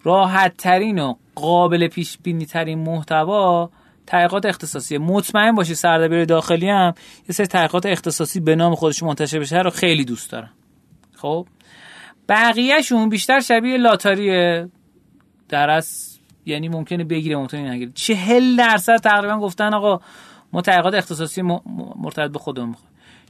راحت 0.02 0.56
ترین 0.56 0.98
و 0.98 1.14
قابل 1.34 1.88
پیش 1.88 2.18
بینی 2.22 2.46
ترین 2.46 2.78
محتوا 2.78 3.70
تحقیقات 4.06 4.46
اختصاصی. 4.46 4.98
مطمئن 4.98 5.54
باشی 5.54 5.74
سردبیر 5.74 6.24
داخلی 6.24 6.68
هم 6.68 6.94
یه 7.28 7.34
سری 7.34 7.46
تحقیقات 7.46 7.86
اختصاصی 7.86 8.40
به 8.40 8.56
نام 8.56 8.74
خودش 8.74 9.02
منتشر 9.02 9.38
بشه 9.38 9.58
رو 9.58 9.70
خیلی 9.70 10.04
دوست 10.04 10.32
دارن 10.32 10.50
خب؟ 11.16 11.46
بقیهشون 12.28 13.08
بیشتر 13.08 13.40
شبیه 13.40 13.76
لاتاریه. 13.76 14.68
درس 15.48 16.18
یعنی 16.46 16.68
ممکنه 16.68 17.04
بگیره 17.04 17.36
ممکنه 17.36 17.70
نگیره. 17.70 17.92
چهل 17.94 18.56
درصد 18.56 18.96
تقریبا 18.96 19.38
گفتن 19.38 19.74
آقا 19.74 20.00
ما 20.52 20.62
تحقیقات 20.62 20.94
اختصاصی 20.94 21.42
مرتبط 21.96 22.30
به 22.30 22.38
خودمون 22.38 22.76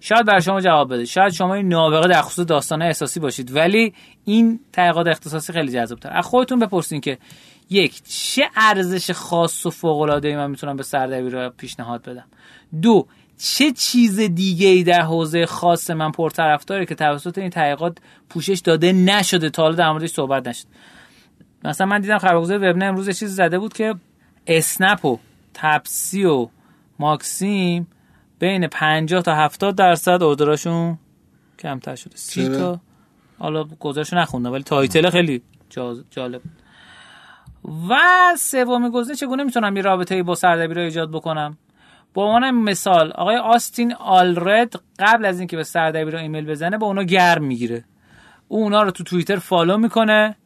شاید 0.00 0.26
برای 0.26 0.42
شما 0.42 0.60
جواب 0.60 0.92
بده. 0.94 1.04
شاید 1.04 1.32
شما 1.32 1.54
این 1.54 1.68
نابغه 1.68 2.08
در 2.08 2.22
خصوص 2.22 2.46
داستان 2.46 2.82
احساسی 2.82 3.20
باشید 3.20 3.56
ولی 3.56 3.94
این 4.24 4.60
تحقیقات 4.72 5.06
اختصاصی 5.06 5.52
خیلی 5.52 5.72
جذاب 5.72 5.98
تر 5.98 6.10
از 6.12 6.26
خودتون 6.26 6.58
بپرسین 6.58 7.00
که 7.00 7.18
یک 7.70 8.02
چه 8.08 8.44
ارزش 8.56 9.10
خاص 9.10 9.66
و 9.66 9.70
فوق 9.70 10.00
العاده 10.00 10.28
ای 10.28 10.36
من 10.36 10.50
می‌تونم 10.50 10.76
به 10.76 10.82
سردبیر 10.82 11.32
رو 11.32 11.50
پیشنهاد 11.50 12.02
بدم؟ 12.02 12.24
دو 12.82 13.06
چه 13.38 13.72
چیز 13.72 14.20
دیگه 14.20 14.68
ای 14.68 14.82
در 14.82 15.02
حوزه 15.02 15.46
خاص 15.46 15.90
من 15.90 16.10
پرطرفداره 16.10 16.86
که 16.86 16.94
توسط 16.94 17.38
این 17.38 17.50
تحقیقات 17.50 17.98
پوشش 18.28 18.60
داده 18.64 18.92
نشده 18.92 19.50
تا 19.50 19.62
حالا 19.62 19.74
در 19.74 19.90
موردش 19.90 20.10
صحبت 20.10 20.48
نشد؟ 20.48 20.66
مثلا 21.64 21.86
من 21.86 22.00
دیدم 22.00 22.18
خبرگزار 22.18 22.58
وبنه 22.58 22.84
امروز 22.84 23.06
چیزی 23.06 23.26
زده 23.34 23.58
بود 23.58 23.72
که 23.72 23.94
اسنپ 24.46 25.04
و 25.04 25.18
تپسی 25.54 26.24
و 26.24 26.48
ماکسیم 26.98 27.86
بین 28.38 28.66
50 28.66 29.22
تا 29.22 29.34
70 29.34 29.74
درصد 29.74 30.22
order 30.22 30.64
اشون 30.64 30.98
کمتر 31.58 31.94
شده. 31.94 32.16
سی 32.16 32.48
تا. 32.48 32.80
حالا 33.38 33.64
گزارش 33.64 34.12
نخوندم 34.12 34.52
ولی 34.52 34.62
title 34.62 35.10
خیلی 35.10 35.42
جالب. 36.10 36.40
و 37.88 37.96
سوم 38.38 38.90
گزینه 38.90 39.16
چگونه 39.16 39.44
می‌تونم 39.44 39.76
یه 39.76 39.82
رابطه 39.82 40.22
با 40.22 40.34
سردبیر 40.34 40.78
ایجاد 40.78 41.10
بکنم؟ 41.10 41.58
به 42.14 42.24
عنوان 42.24 42.50
مثال 42.50 43.12
آقای 43.12 43.36
آستین 43.36 43.94
آلرد 43.94 44.80
قبل 44.98 45.24
از 45.24 45.38
اینکه 45.38 45.56
به 45.56 45.64
سردبیر 45.64 46.16
ایمیل 46.16 46.46
بزنه 46.46 46.78
با 46.78 46.86
اونا 46.86 47.02
گرم 47.02 47.44
می‌گیره. 47.44 47.84
او 48.48 48.62
اونا 48.62 48.82
رو 48.82 48.90
تو 48.90 49.04
توییتر 49.04 49.36
follow 49.36 49.78
می‌کنه 49.78 50.36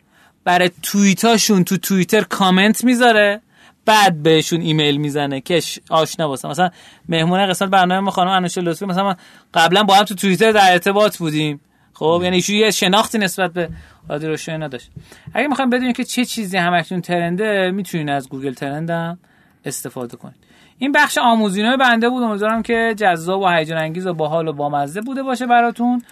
برای 0.44 0.70
توییتاشون 0.83 1.64
تو 1.64 1.76
توییتر 1.76 2.20
کامنت 2.20 2.85
می‌ذاره. 2.85 3.40
بعد 3.85 4.23
بهشون 4.23 4.61
ایمیل 4.61 4.97
می‌زنه. 4.97 5.40
که 5.40 5.61
آشنا 5.90 6.29
باشن 6.29 6.49
مثلا 6.49 6.71
مهمون 7.09 7.47
قسمت 7.47 7.71
برنامه 7.71 8.01
ما 8.01 8.11
خانم 8.11 8.31
انوشه 8.31 8.61
لطفی 8.61 8.87
مثلا 8.87 9.16
قبلا 9.55 9.83
با 9.83 9.95
هم 9.95 10.05
تو 10.05 10.14
توییتر 10.14 10.53
در 10.53 10.73
ارتباط 10.73 11.16
بودیم. 11.16 11.61
خب 11.92 12.21
یعنی 12.25 12.37
ایشون 12.37 12.57
یه 12.57 12.71
شناختی 12.71 13.18
نسبت 13.18 13.53
به 13.53 13.68
رادیو 14.09 14.29
رشدینو 14.29 14.62
داشت. 14.62 14.90
اگه 15.35 15.49
می‌خوایم 15.49 15.71
بدونیم 15.71 15.92
که 15.92 16.05
چه 16.05 16.25
چیزی 16.25 16.57
همکنون 16.57 17.01
trend 17.01 17.59
ه 17.59 17.71
می‌تونین 17.71 18.09
از 18.09 18.29
Google 18.29 18.55
Trend 18.55 19.18
استفاده 19.64 20.16
کنید 20.16 20.37
این 20.79 20.92
بخش 20.92 21.18
آموزینای 21.18 21.77
بنده 21.77 22.09
بود. 22.09 22.23
امیدوارم 22.23 22.62
که 22.62 22.95
جذاب 22.99 23.40
و 23.40 23.49
هیجان 23.49 23.79
انگیز 23.79 24.07
و 24.07 24.14
باحال 24.14 24.49
و 24.49 24.53
بامزه 24.53 25.01
بوده 25.01 25.23
باشه 25.23 25.47
براتون. 25.47 26.03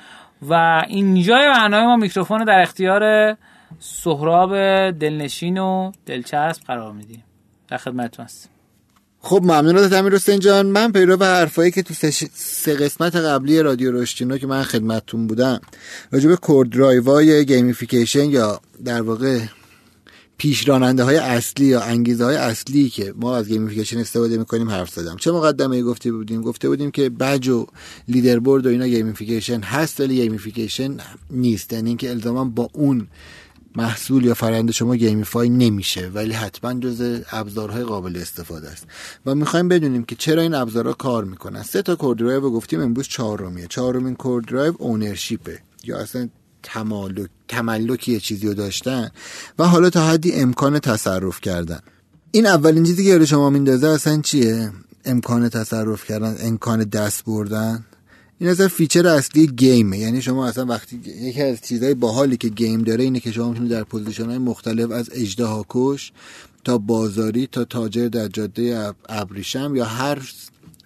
و 0.49 0.85
اینجای 0.89 1.49
برنامه 1.49 1.87
ما 1.87 1.97
میکروفون 1.97 2.45
در 2.45 2.61
اختیار 2.61 3.37
سهراب 3.79 4.51
دلنشین 4.91 5.59
و 5.59 5.93
دلچسب 6.07 6.63
قرار 6.67 6.93
میدیم. 6.93 7.25
در 7.71 7.77
خدمتتون 7.77 8.25
هستیم. 8.25 8.51
خب 9.23 9.41
ممنون 9.43 9.77
از 9.77 9.93
امیر 9.93 10.15
حسین 10.15 10.39
جان. 10.39 10.67
من 10.67 10.93
پیرو 10.93 11.17
به 11.17 11.27
حرفایی 11.27 11.71
که 11.71 11.83
تو 11.83 11.95
سه 12.35 12.75
قسمت 12.75 13.17
قبلی 13.17 13.63
رادیو 13.63 13.93
رشدینو 13.93 14.39
که 14.39 14.47
من 14.47 14.63
خدمتتون 14.63 15.27
بودم 15.27 15.61
راجع 16.11 16.29
به 16.29 16.37
core 16.37 16.71
drive 16.71 17.47
ای 17.47 17.53
gamification 17.53 18.31
یا 18.31 18.61
در 18.85 19.03
واقع 19.03 19.41
پیشراننده 20.37 21.05
های 21.05 21.17
اصلی 21.17 21.67
یا 21.67 21.81
انگیزه 21.81 22.25
های 22.25 22.37
اصلی 22.37 22.89
که 22.89 23.15
ما 23.17 23.37
از 23.37 23.49
gamification 23.49 23.99
استفاده 23.99 24.39
می‌کنیم 24.39 24.71
حرف 24.71 24.91
زدم. 24.91 25.17
چه 25.17 25.33
مقدمه 25.33 25.83
گفته 25.83 26.13
بودیم؟ 26.13 26.43
گفته 26.43 26.69
بودیم 26.69 26.91
که 26.91 27.09
بج 27.09 27.49
و 27.49 27.67
leaderboard 28.09 28.67
و 28.67 28.69
اینا 28.69 28.87
gamification 28.87 29.61
هست 29.61 30.01
ولی 30.01 30.17
gamification 30.17 30.97
نیست. 31.31 31.73
یعنی 31.73 31.89
اینکه 31.89 32.11
الزاما 32.11 32.45
با 32.45 32.71
اون 32.73 33.07
محصول 33.77 34.25
یا 34.25 34.35
فرآیند 34.35 34.71
شما 34.71 34.97
gamify 34.97 35.49
نمیشه 35.49 36.09
ولی 36.15 36.33
حتما 36.33 36.81
جز 36.81 37.23
ابزارهای 37.31 37.85
قابل 37.85 38.17
استفاده 38.17 38.71
است. 38.71 38.87
و 39.27 39.35
می‌خوایم 39.35 39.69
بدونیم 39.69 40.05
که 40.05 40.17
چرا 40.17 40.43
این 40.43 40.55
ابزارها 40.55 40.93
کار 40.93 41.25
می‌کنن. 41.25 41.63
سه 41.63 41.83
تا 41.83 41.97
core 41.97 42.17
drive 42.17 42.51
گفتیم 42.51 42.81
امروز 42.81 43.09
چهارمیه. 43.09 43.67
چهارمین 43.67 44.15
core 44.15 44.43
drive 44.43 44.75
ownership 44.79 45.51
ه 45.51 45.59
یا 45.85 45.99
اصلا 45.99 46.29
تمالک 46.63 47.31
تملکی 47.49 48.13
یه 48.13 48.21
چیزی 48.21 48.49
رو 48.49 48.55
داشتن 48.55 49.11
و 49.59 49.65
حالا 49.65 49.91
تا 49.91 50.07
حدی 50.07 50.33
امکان 50.33 50.79
تصرف 50.79 51.41
کردن. 51.41 51.81
این 52.31 52.47
اولین 52.47 52.85
چیزی 52.85 53.05
که 53.05 53.25
شما 53.25 53.51
میندازه 53.51 53.89
اصلا 53.89 54.21
چیه؟ 54.21 54.73
امکان 55.05 55.49
تصرف 55.49 56.05
کردن 56.05 56.37
امکان 56.41 56.85
دست 56.85 57.25
بردن. 57.25 57.85
این 58.41 58.51
اصلا 58.51 58.69
feature 58.69 59.07
اصلی 59.07 59.47
game 59.47 59.88
ه 59.88 59.99
یعنی 59.99 60.23
شما 60.23 60.47
اصلا 60.47 60.65
وقتی 60.65 61.01
یکی 61.21 61.43
از 61.43 61.61
چیزهای 61.61 61.95
باحالی 61.95 62.37
که 62.37 62.49
game 62.49 62.83
داره 62.83 63.05
اینه 63.05 63.21
که 63.21 63.33
شما 63.33 63.49
می‌تونید 63.49 63.71
در 63.71 63.85
position 63.85 64.27
های 64.27 64.39
مختلف 64.39 64.91
از 64.91 65.11
اژدها 65.13 65.47
کش 65.69 66.13
تا 66.65 66.79
بازاری 66.79 67.47
تا 67.47 67.65
تاجر 67.65 68.09
در 68.09 68.29
جاده 68.29 68.93
ابریشم 69.09 69.73
یا 69.77 69.85
هر 69.85 70.33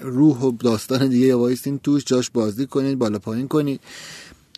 روح 0.00 0.40
و 0.40 0.52
داستان 0.52 1.08
دیگه 1.08 1.26
یا 1.26 1.38
وایستین 1.38 1.78
توش 1.78 2.04
جاش 2.04 2.30
بازی 2.30 2.66
کنید 2.66 2.98
بالا 2.98 3.18
پایین 3.18 3.48
کنید 3.48 3.80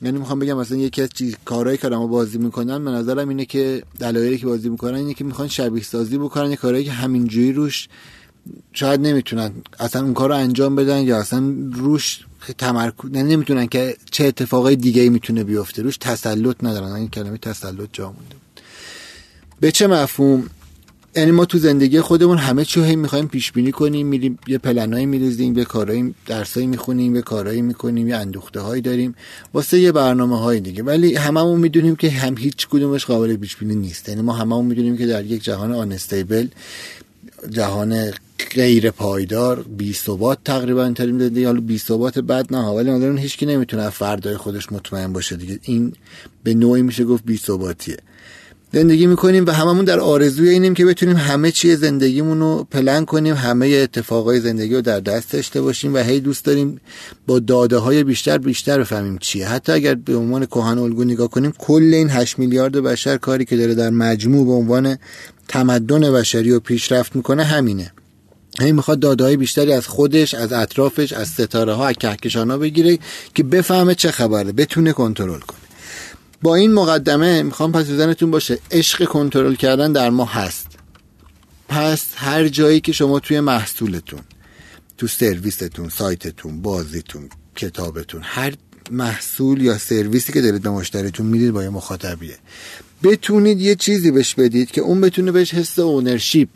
یعنی 0.02 0.18
می‌خوام 0.18 0.38
بگم 0.38 0.56
مثلا 0.56 0.78
یکی 0.78 1.02
از 1.02 1.08
چیز 1.14 1.36
کارهایی 1.44 1.78
که 1.78 1.88
ما 1.88 2.06
بازی 2.06 2.38
می‌کنن 2.38 2.84
به 2.84 2.90
نظرم 2.90 3.28
اینه 3.28 3.44
که 3.44 3.82
دلایلی 3.98 4.38
که 4.38 4.46
بازی 4.46 4.68
می‌کنن 4.68 4.94
اینه 4.94 5.14
که 5.14 5.24
می‌خوان 5.24 5.48
شبیه 5.48 5.82
سازی 5.82 6.18
بکنن 6.18 6.50
یه 6.50 6.56
کارهایی 6.56 6.84
که 6.84 6.92
همینجوری 6.92 7.52
روش 7.52 7.88
شاید 8.72 9.00
نمی‌تونن. 9.00 9.52
اصلا 9.78 10.02
اون 10.02 10.14
کار 10.14 10.28
رو 10.28 10.34
انجام 10.36 10.76
بدن 10.76 11.02
یا 11.02 11.18
اصلا 11.18 11.54
روش 11.72 12.24
تمرکز 12.52 13.10
نمی‌تونن 13.12 13.66
که 13.66 13.96
چه 14.10 14.24
اتفاقای 14.24 14.76
دیگه 14.76 15.02
ای 15.02 15.08
می‌تونه 15.08 15.44
بیفته. 15.44 15.82
روش 15.82 15.96
تسلط 15.96 16.56
ندارن. 16.62 16.92
این 16.92 17.08
کلمه 17.08 17.38
تسلط 17.38 17.88
جا 17.92 18.06
مونده 18.06 18.36
به 19.60 19.72
چه 19.72 19.86
مفهوم؟ 19.86 20.50
یعنی 21.16 21.30
ما 21.30 21.44
تو 21.44 21.58
زندگی 21.58 22.00
خودمون 22.00 22.38
همه 22.38 22.64
چی 22.64 22.80
هی 22.80 22.96
می‌خوایم 22.96 23.28
پیش 23.28 23.52
بینی 23.52 23.72
کنیم 23.72 24.06
میریم 24.06 24.38
یه 24.46 24.58
پلنایی 24.58 25.06
میریزیم 25.06 25.58
یه 25.58 25.64
کارایی 25.64 26.14
درسایی 26.26 26.66
می‌خونیم 26.66 27.16
یه 27.16 27.22
کارایی 27.22 27.62
می‌کنیم 27.62 28.08
یه 28.08 28.16
اندوخته 28.16 28.60
هایی 28.60 28.82
داریم. 28.82 29.14
واسه 29.54 29.80
یه 29.80 29.92
برنامه 29.92 30.38
های 30.40 30.60
دیگه. 30.60 30.82
ولی 30.82 31.14
هممون 31.14 31.60
می‌دونیم 31.60 31.96
که 31.96 32.10
هم 32.10 32.36
هیچ 32.36 32.68
کدومش 32.68 33.04
قابل 33.04 33.36
پیش 33.36 33.56
بینی 33.56 33.74
نیست. 33.74 34.08
یعنی 34.08 34.22
ما 34.22 34.32
هممون 34.32 34.64
می‌دونیم 34.64 34.96
که 34.96 35.06
در 35.06 35.24
یک 35.24 35.42
جهان 35.42 35.72
آنستیبل 35.72 36.46
جهان 37.50 38.12
غیر 38.38 38.90
پایدار 38.90 39.62
بی 39.62 39.92
ثبات 39.92 40.38
تقریبا 40.44 40.90
ترین 40.90 41.18
زندگی 41.18 41.44
حالا 41.44 41.60
بی 41.60 41.78
ثبات 41.78 42.18
بد 42.18 42.54
نه 42.54 42.58
ولی 42.58 42.90
هیچ 42.90 43.18
هیچکی 43.18 43.46
نمی‌تونه 43.46 43.90
فردای 43.90 44.36
خودش 44.36 44.72
مطمئن 44.72 45.12
باشه 45.12 45.36
دیگه. 45.36 45.58
این 45.62 45.92
به 46.44 46.54
نوعی 46.54 46.82
میشه 46.82 47.04
گفت 47.04 47.24
بی 47.24 47.36
ثباتیه 47.36 47.96
زندگی 48.72 49.06
می‌کنیم 49.06 49.46
و 49.46 49.50
هممون 49.50 49.84
در 49.84 50.00
آرزوی 50.00 50.48
اینیم 50.48 50.74
که 50.74 50.84
بتونیم 50.84 51.16
همه 51.16 51.50
چیه 51.50 51.76
زندگیمون 51.76 52.40
رو 52.40 52.66
پلن 52.70 53.04
کنیم 53.04 53.34
همه 53.34 53.66
اتفاقای 53.66 54.40
زندگی 54.40 54.74
رو 54.74 54.82
در 54.82 55.00
دست 55.00 55.32
داشته 55.32 55.60
باشیم 55.60 55.94
و 55.94 55.98
هی 55.98 56.20
دوست 56.20 56.44
داریم 56.44 56.80
با 57.26 57.38
داده 57.38 57.76
های 57.76 58.04
بیشتر 58.04 58.38
بیشتر 58.38 58.78
بفهمیم 58.78 59.18
چیه. 59.18 59.48
حتی 59.48 59.72
اگر 59.72 59.94
به 59.94 60.16
عنوان 60.16 60.46
کهن 60.46 60.78
الگو 60.78 61.04
نگاه 61.04 61.28
کنیم 61.28 61.52
کل 61.58 61.94
این 61.94 62.10
8 62.10 62.38
میلیارد 62.38 62.72
بشر 62.72 63.16
کاری 63.16 63.44
که 63.44 63.56
داره 63.56 63.74
در 63.74 63.90
مجموع 63.90 64.46
به 64.46 64.52
عنوان 64.52 64.98
تمدن 65.48 66.12
بشری 66.12 66.52
و 66.52 66.60
پیشرفت 66.60 67.16
می‌کنه 67.16 67.44
همینه. 67.44 67.92
هی 68.60 68.72
می‌خواد 68.72 69.00
داده 69.00 69.36
بیشتری 69.36 69.72
از 69.72 69.86
خودش 69.86 70.34
از 70.34 70.52
اطرافش 70.52 71.12
از 71.12 71.28
ستاره 71.28 71.72
ها 71.72 71.88
از 71.88 71.94
کهکشان 71.94 72.50
ها 72.50 72.58
بگیره 72.58 72.98
که 73.34 73.42
بفهمه 73.42 73.94
چه 73.94 74.10
خبره 74.10 74.52
بتونه 74.52 74.92
کنترل 74.92 75.40
کنه. 75.40 75.58
با 76.42 76.54
این 76.54 76.72
مقدمه 76.72 77.42
می‌خوام 77.42 77.72
پس 77.72 77.90
بزنتون 77.90 78.30
باشه 78.30 78.58
عشق 78.70 79.04
کنترل 79.04 79.54
کردن 79.54 79.92
در 79.92 80.10
ما 80.10 80.24
هست. 80.24 80.66
پس 81.68 82.06
هر 82.14 82.48
جایی 82.48 82.80
که 82.80 82.92
شما 82.92 83.20
توی 83.20 83.40
محصولتون 83.40 84.20
تو 84.98 85.06
سرویستون 85.06 85.88
سایتتون 85.88 86.62
بازیتون 86.62 87.28
کتابتون 87.56 88.20
هر 88.24 88.54
محصول 88.90 89.62
یا 89.62 89.78
سرویسی 89.78 90.32
که 90.32 90.40
دارید 90.40 90.62
به 90.62 90.70
مشتریتون 90.70 91.26
می‌دید 91.26 91.50
با 91.50 91.62
یه 91.62 91.68
مخاطبیه. 91.68 92.38
بتونید 93.02 93.60
یه 93.60 93.74
چیزی 93.74 94.10
بهش 94.10 94.34
بدید 94.34 94.70
که 94.70 94.80
اون 94.80 95.00
بتونه 95.00 95.32
بهش 95.32 95.54
حس 95.54 95.78
اونرشیپ 95.78 96.48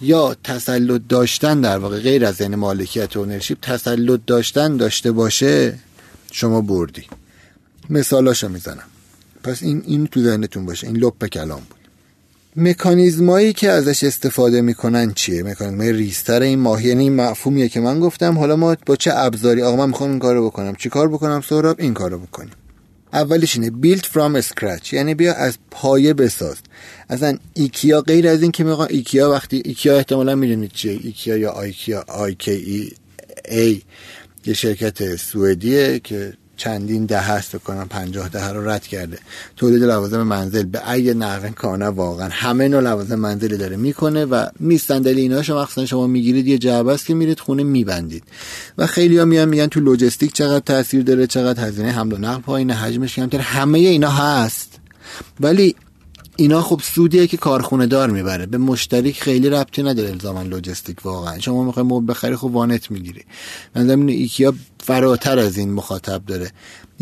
یا 0.00 0.36
تسلط 0.44 1.02
داشتن 1.08 1.60
در 1.60 1.78
واقع 1.78 2.00
غیر 2.00 2.24
از 2.26 2.40
یعنی 2.40 2.56
مالکیت 2.56 3.16
اونرشیپ 3.16 3.58
تسلط 3.62 4.20
داشتن 4.26 4.76
داشته 4.76 5.12
باشه 5.12 5.78
شما 6.32 6.60
بردی. 6.60 7.04
مثالاشو 7.90 8.48
می‌زنم. 8.48 8.84
پس 9.42 9.62
این 9.62 9.82
این 9.86 10.06
تو 10.06 10.22
ذهنتون 10.22 10.66
باشه. 10.66 10.86
این 10.86 10.96
لپ 10.96 11.26
کلام 11.26 11.62
بود. 11.68 11.78
مکانیزمایی 12.56 13.52
که 13.52 13.70
ازش 13.70 14.04
استفاده 14.04 14.60
می‌کنن 14.60 15.12
چیه؟ 15.14 15.42
مکانیزمای 15.42 15.92
ریستر 15.92 16.42
این 16.42 16.58
ماهی. 16.58 16.88
یعنی 16.88 17.02
این 17.02 17.16
مفهومیه 17.16 17.68
که 17.68 17.80
من 17.80 18.00
گفتم. 18.00 18.38
حالا 18.38 18.56
ما 18.56 18.76
با 18.86 18.96
چه 18.96 19.10
ابزاری؟ 19.14 19.62
آقا 19.62 19.76
من 19.76 19.88
می‌خوام 19.88 20.10
این 20.10 20.18
کارو 20.18 20.46
بکنم. 20.46 20.74
چی 20.74 20.88
کار 20.88 21.08
بکنم؟ 21.08 21.40
سهراب 21.40 21.76
این 21.80 21.94
کارو 21.94 22.18
بکنیم. 22.18 22.52
اولش 23.12 23.56
اینه 23.56 23.70
build 23.82 24.02
from 24.02 24.48
scratch. 24.48 24.92
یعنی 24.92 25.14
بیا 25.14 25.34
از 25.34 25.58
پایه 25.70 26.14
بساز. 26.14 26.56
اصلا 27.08 27.38
ایکیا 27.54 28.00
غیر 28.00 28.28
از 28.28 28.42
این 28.42 28.50
که 28.50 28.64
میگم 28.64 28.86
ایکیا 28.90 29.30
وقتی 29.30 29.62
ایکیا 29.64 29.96
احتمالا 29.96 30.34
می‌دونید 30.34 30.72
چیه. 30.72 31.00
ایکیا 31.02 31.36
یا 31.36 31.50
آیکیا 31.50 32.04
آی 32.08 32.36
ای 33.48 33.82
یه 34.46 34.54
شرکت 34.54 35.16
سوئدیه 35.16 35.98
که 35.98 36.32
چندین 36.56 37.06
ده 37.06 37.20
هست 37.20 37.56
کنم 37.56 37.88
پنجاه 37.88 38.28
ده 38.28 38.48
رو 38.48 38.68
رد 38.68 38.86
کرده. 38.86 39.18
تولید 39.56 39.82
لوازم 39.82 40.22
منزل. 40.22 40.62
به 40.62 40.90
ای 40.90 41.14
نقن 41.14 41.50
کانه 41.50 41.86
واقعا 41.86 42.28
همه 42.32 42.68
نوع 42.68 42.80
لوازم 42.80 43.14
منزلی 43.14 43.56
داره 43.56 43.76
می‌کنه 43.76 44.24
و 44.24 44.46
میستندلی 44.60 45.20
اینا 45.20 45.42
شما 45.42 45.62
مخصوصا 45.62 45.86
شما 45.86 46.06
می‌گیرید 46.06 46.48
یه 46.48 46.58
جعبه 46.58 46.92
است 46.92 47.06
که 47.06 47.14
میرید 47.14 47.40
خونه 47.40 47.62
میبندید. 47.62 48.24
و 48.78 48.86
خیلی 48.86 49.18
ها 49.18 49.24
میان 49.24 49.48
میگن 49.48 49.66
تو 49.66 49.80
لوجستیک 49.80 50.32
چقدر 50.32 50.60
تاثیر 50.60 51.02
داره 51.02 51.26
چقدر 51.26 51.68
هزینه 51.68 51.90
حمل 51.90 52.12
و 52.12 52.18
نقل 52.18 52.40
پایین 52.40 52.70
حجمش 52.70 53.14
کمتر. 53.14 53.38
همه 53.38 53.78
اینا 53.78 54.10
هست. 54.10 54.78
ولی 55.40 55.74
اینا 56.36 56.62
خب 56.62 56.80
سودیه 56.84 57.26
که 57.26 57.36
کارخونه 57.36 57.86
دار 57.86 58.10
می‌بره. 58.10 58.46
به 58.46 58.58
مشتری 58.58 59.12
خیلی 59.12 59.50
ربطی 59.50 59.82
نداره 59.82 60.10
الزاما 60.10 60.42
لوجستیک 60.42 61.06
واقعا. 61.06 61.38
شما 61.38 61.64
می‌خوای 61.64 61.86
مبل 61.86 62.12
بخری 62.12 62.36
خب 62.36 62.44
وانت 62.44 62.90
می‌گیری. 62.90 63.22
من 63.76 63.86
زمین 63.86 64.08
ایکیا 64.08 64.54
فراتر 64.82 65.38
از 65.38 65.58
این 65.58 65.72
مخاطب 65.72 66.26
داره. 66.26 66.50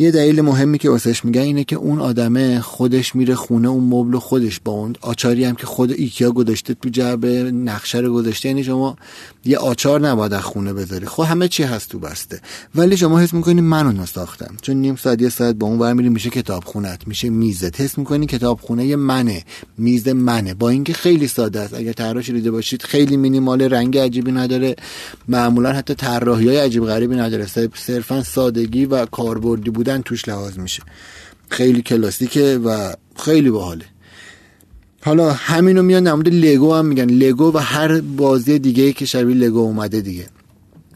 یه 0.01 0.11
دلیل 0.11 0.41
مهمی 0.41 0.79
که 0.79 0.91
واسش 0.91 1.25
میگن 1.25 1.41
اینه 1.41 1.65
که 1.65 1.77
اون 1.77 2.01
آدمه 2.01 2.61
خودش 2.61 3.17
میره 3.17 3.35
خونه 3.35 3.69
اون 3.69 3.85
مبل 3.85 4.19
خودش 4.19 4.61
با 4.65 4.73
اون 4.73 4.95
آچاری 5.01 5.45
هم 5.45 5.55
که 5.55 5.67
خود 5.67 5.91
ایکیا 5.91 6.31
گذاشته 6.33 6.75
تو 6.75 6.89
جعبه 6.89 7.43
نقشه 7.43 7.99
رو 7.99 8.13
گذاشته. 8.13 8.49
یعنی 8.49 8.65
شما 8.65 8.97
یه 9.45 9.59
آچار 9.59 10.01
نباید 10.01 10.33
از 10.33 10.43
خونه 10.43 10.73
بذاری. 10.73 11.07
خب 11.07 11.23
همه 11.23 11.49
چی 11.49 11.63
هست 11.63 11.89
تو 11.89 11.99
بسته. 11.99 12.41
ولی 12.75 12.97
شما 12.97 13.21
حس 13.21 13.35
می‌کنی 13.35 13.61
من 13.61 13.87
اونو 13.87 14.07
ساختم 14.07 14.57
چون 14.63 14.77
نیم 14.77 14.97
ساعت 14.97 15.23
یه 15.23 15.29
ساعت 15.29 15.55
با 15.55 15.67
اون 15.67 15.79
برمیری 15.79 16.09
میشه 16.09 16.31
کتاب 16.31 16.65
خونت 16.65 17.09
میشه 17.09 17.31
میزت. 17.31 17.81
حس 17.81 17.99
می‌کنی 17.99 18.27
کتاب 18.27 18.61
خونه 18.61 18.97
منه. 18.97 19.45
میز 19.79 20.09
منه. 20.09 20.55
با 20.55 20.69
اینکه 20.69 20.93
خیلی 20.93 21.29
ساده 21.29 21.61
است. 21.61 21.75
اگر 21.75 21.93
طراحش 21.93 22.31
دیده 22.31 22.51
باشید 22.51 22.83
خیلی 22.83 23.17
مینیمال 23.17 23.63
رنگ 23.63 23.99
عجیبی 23.99 24.33
نداره. 24.33 24.77
معمولا 25.29 25.73
حتی 25.73 25.95
طراحی 25.95 26.49
های 26.49 26.57
عجیب 26.57 26.85
غریبی 26.85 27.17
نداره. 27.17 27.47
صرفا 27.75 28.23
سادگی 28.23 28.85
و 28.85 29.07
کاربردی 29.07 29.71
بودن 29.71 29.90
توش 29.99 30.29
لحاظ 30.29 30.59
میشه. 30.59 30.83
خیلی 31.49 31.83
کلاسیکه 31.83 32.61
و 32.65 32.93
خیلی 33.25 33.51
باحاله. 33.51 33.85
حالا 35.05 35.33
همینو 35.33 35.83
میان 35.83 36.05
در 36.05 36.31
لگو 36.31 36.75
هم 36.75 36.87
میگن. 36.87 37.11
لگو 37.11 37.53
و 37.55 37.59
هر 37.59 38.01
بازی 38.01 38.59
دیگه 38.59 38.93
که 38.93 39.07
شبیه 39.07 39.37
لگو 39.37 39.59
اومده 39.59 40.01
دیگه. 40.01 40.27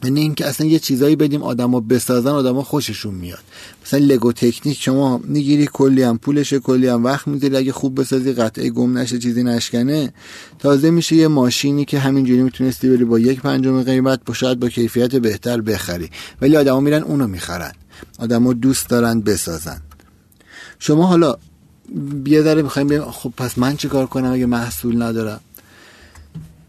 یعنی 0.03 0.19
اینکه 0.19 0.45
اصلا 0.45 0.67
یه 0.67 0.79
چیزایی 0.79 1.15
بدیم 1.15 1.43
آدما 1.43 1.79
بسازن 1.79 2.29
آدما 2.29 2.63
خوششون 2.63 3.15
میاد. 3.15 3.39
مثلا 3.85 3.99
لگو 3.99 4.31
تکنیک 4.31 4.81
شما 4.81 5.17
می‌گیری 5.17 5.69
کلی 5.73 6.03
هم 6.03 6.17
پولشه 6.17 6.59
کلی 6.59 6.87
هم 6.87 7.03
وقت 7.03 7.27
می‌ذاری 7.27 7.57
اگه 7.57 7.71
خوب 7.71 8.01
بسازی 8.01 8.33
قطعه 8.33 8.69
گم 8.69 8.97
نشه 8.97 9.19
چیزی 9.19 9.43
نشکنه. 9.43 10.13
تازه 10.59 10.89
میشه 10.89 11.15
یه 11.15 11.27
ماشینی 11.27 11.85
که 11.85 11.99
همینجوری 11.99 12.41
می‌تونستی 12.41 12.89
بری 12.89 13.05
با 13.05 13.19
یک 13.19 13.41
پنجم 13.41 13.83
قیمت 13.83 14.19
با 14.25 14.33
شاید 14.33 14.59
با 14.59 14.69
کیفیت 14.69 15.15
بهتر 15.15 15.61
بخری. 15.61 16.09
ولی 16.41 16.57
آدما 16.57 16.79
میرن 16.79 17.03
اونو 17.03 17.27
می‌خرن. 17.27 17.71
آدما 18.19 18.53
دوست 18.53 18.89
دارن 18.89 19.21
بسازن. 19.21 19.81
شما 20.79 21.07
حالا 21.07 21.35
بیا 22.23 22.41
داره 22.41 22.61
می‌خوایم 22.61 23.11
خب 23.11 23.33
پس 23.37 23.57
من 23.57 23.77
چه 23.77 23.87
کار 23.87 24.05
کنم 24.05 24.31
اگه 24.31 24.45
محصول 24.45 25.01
ندارم؟ 25.01 25.39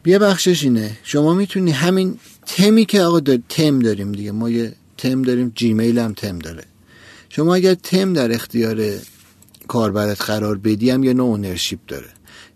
بیا 0.02 0.18
بخشش 0.18 0.62
اینه 0.62 0.98
شما 1.02 1.34
می‌تونی 1.34 1.70
همین 1.70 2.18
تمی 2.46 2.84
که 2.84 3.02
آقا 3.02 3.20
دار... 3.20 3.38
تم 3.48 3.78
داریم 3.78 4.12
دیگه 4.12 4.32
ما 4.32 4.50
یه 4.50 4.74
تم 4.98 5.22
داریم 5.22 5.52
جیمیل 5.54 5.98
هم 5.98 6.12
تم 6.12 6.38
داره. 6.38 6.64
شما 7.28 7.54
اگر 7.54 7.74
تم 7.74 8.12
در 8.12 8.32
اختیار 8.32 8.92
کاربرت 9.68 10.22
قرار 10.22 10.58
بدی 10.58 10.90
هم 10.90 11.04
یه 11.04 11.14
نوع 11.14 11.26
ownership 11.26 11.78
داره. 11.88 12.08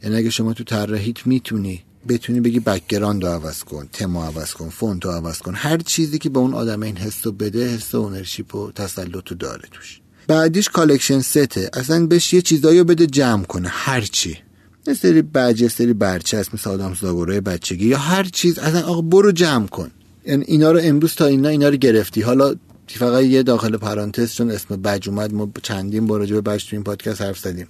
یعنی 0.02 0.16
اگه 0.16 0.30
شما 0.30 0.52
تو 0.52 0.64
طراحیت 0.64 1.26
می‌تونی 1.26 1.82
بتونی 2.08 2.40
بگی 2.40 2.60
background 2.60 3.24
رو 3.24 3.30
عوض 3.30 3.64
کن 3.64 3.88
تما 3.92 4.26
عوض 4.26 4.52
کن 4.52 4.68
فونت 4.68 5.04
رو 5.04 5.10
عوض 5.10 5.38
کن. 5.38 5.54
هر 5.54 5.78
چیزی 5.78 6.18
که 6.18 6.28
به 6.30 6.38
اون 6.38 6.54
آدم 6.54 6.82
این 6.82 6.96
حس 6.96 7.26
رو 7.26 7.32
بده 7.32 7.74
حس 7.74 7.94
ownership 7.94 8.54
و 8.54 8.72
تسلط 8.72 9.28
رو 9.30 9.36
داره 9.36 9.68
توش. 9.72 10.00
بعدیش 10.26 10.68
collection 10.68 11.20
set 11.20 11.58
ه 11.58 11.70
اصلا 11.72 12.06
بهش 12.06 12.34
یه 12.34 12.42
چیزایی 12.42 12.78
رو 12.78 12.84
بده 12.84 13.06
جمع 13.06 13.44
کنه 13.44 13.68
هر 13.68 14.00
چی. 14.00 14.38
یه 14.86 14.94
سری 14.94 15.22
بج 15.22 15.60
یه 15.60 15.68
سری 15.68 15.92
برچه 15.92 16.38
مثل 16.38 16.70
آدم 16.70 16.94
زاگوره 16.94 17.40
بچگی 17.40 17.86
یا 17.86 17.98
هر 17.98 18.24
چیز. 18.24 18.58
اصلا 18.58 18.82
آقا 18.82 19.00
برو 19.00 19.32
جمع 19.32 19.66
کن. 19.66 19.90
یعنی 20.26 20.44
اینا 20.46 20.72
رو 20.72 20.80
امروز 20.82 21.14
تا 21.14 21.26
اینا 21.26 21.48
اینا 21.48 21.68
رو 21.68 21.76
گرفتی. 21.76 22.20
حالا 22.22 22.54
فقط 22.98 23.24
یه 23.24 23.42
داخل 23.42 23.76
پرانتز 23.76 24.34
چون 24.34 24.50
اسم 24.50 24.76
بج 24.76 25.08
اومد 25.08 25.34
ما 25.34 25.50
چندین 25.62 26.06
بار 26.06 26.20
راجع 26.20 26.34
به 26.34 26.40
بج 26.40 26.64
تو 26.64 26.76
این 26.76 26.84
پادکست 26.84 27.22
حرف 27.22 27.38
زدیم. 27.38 27.66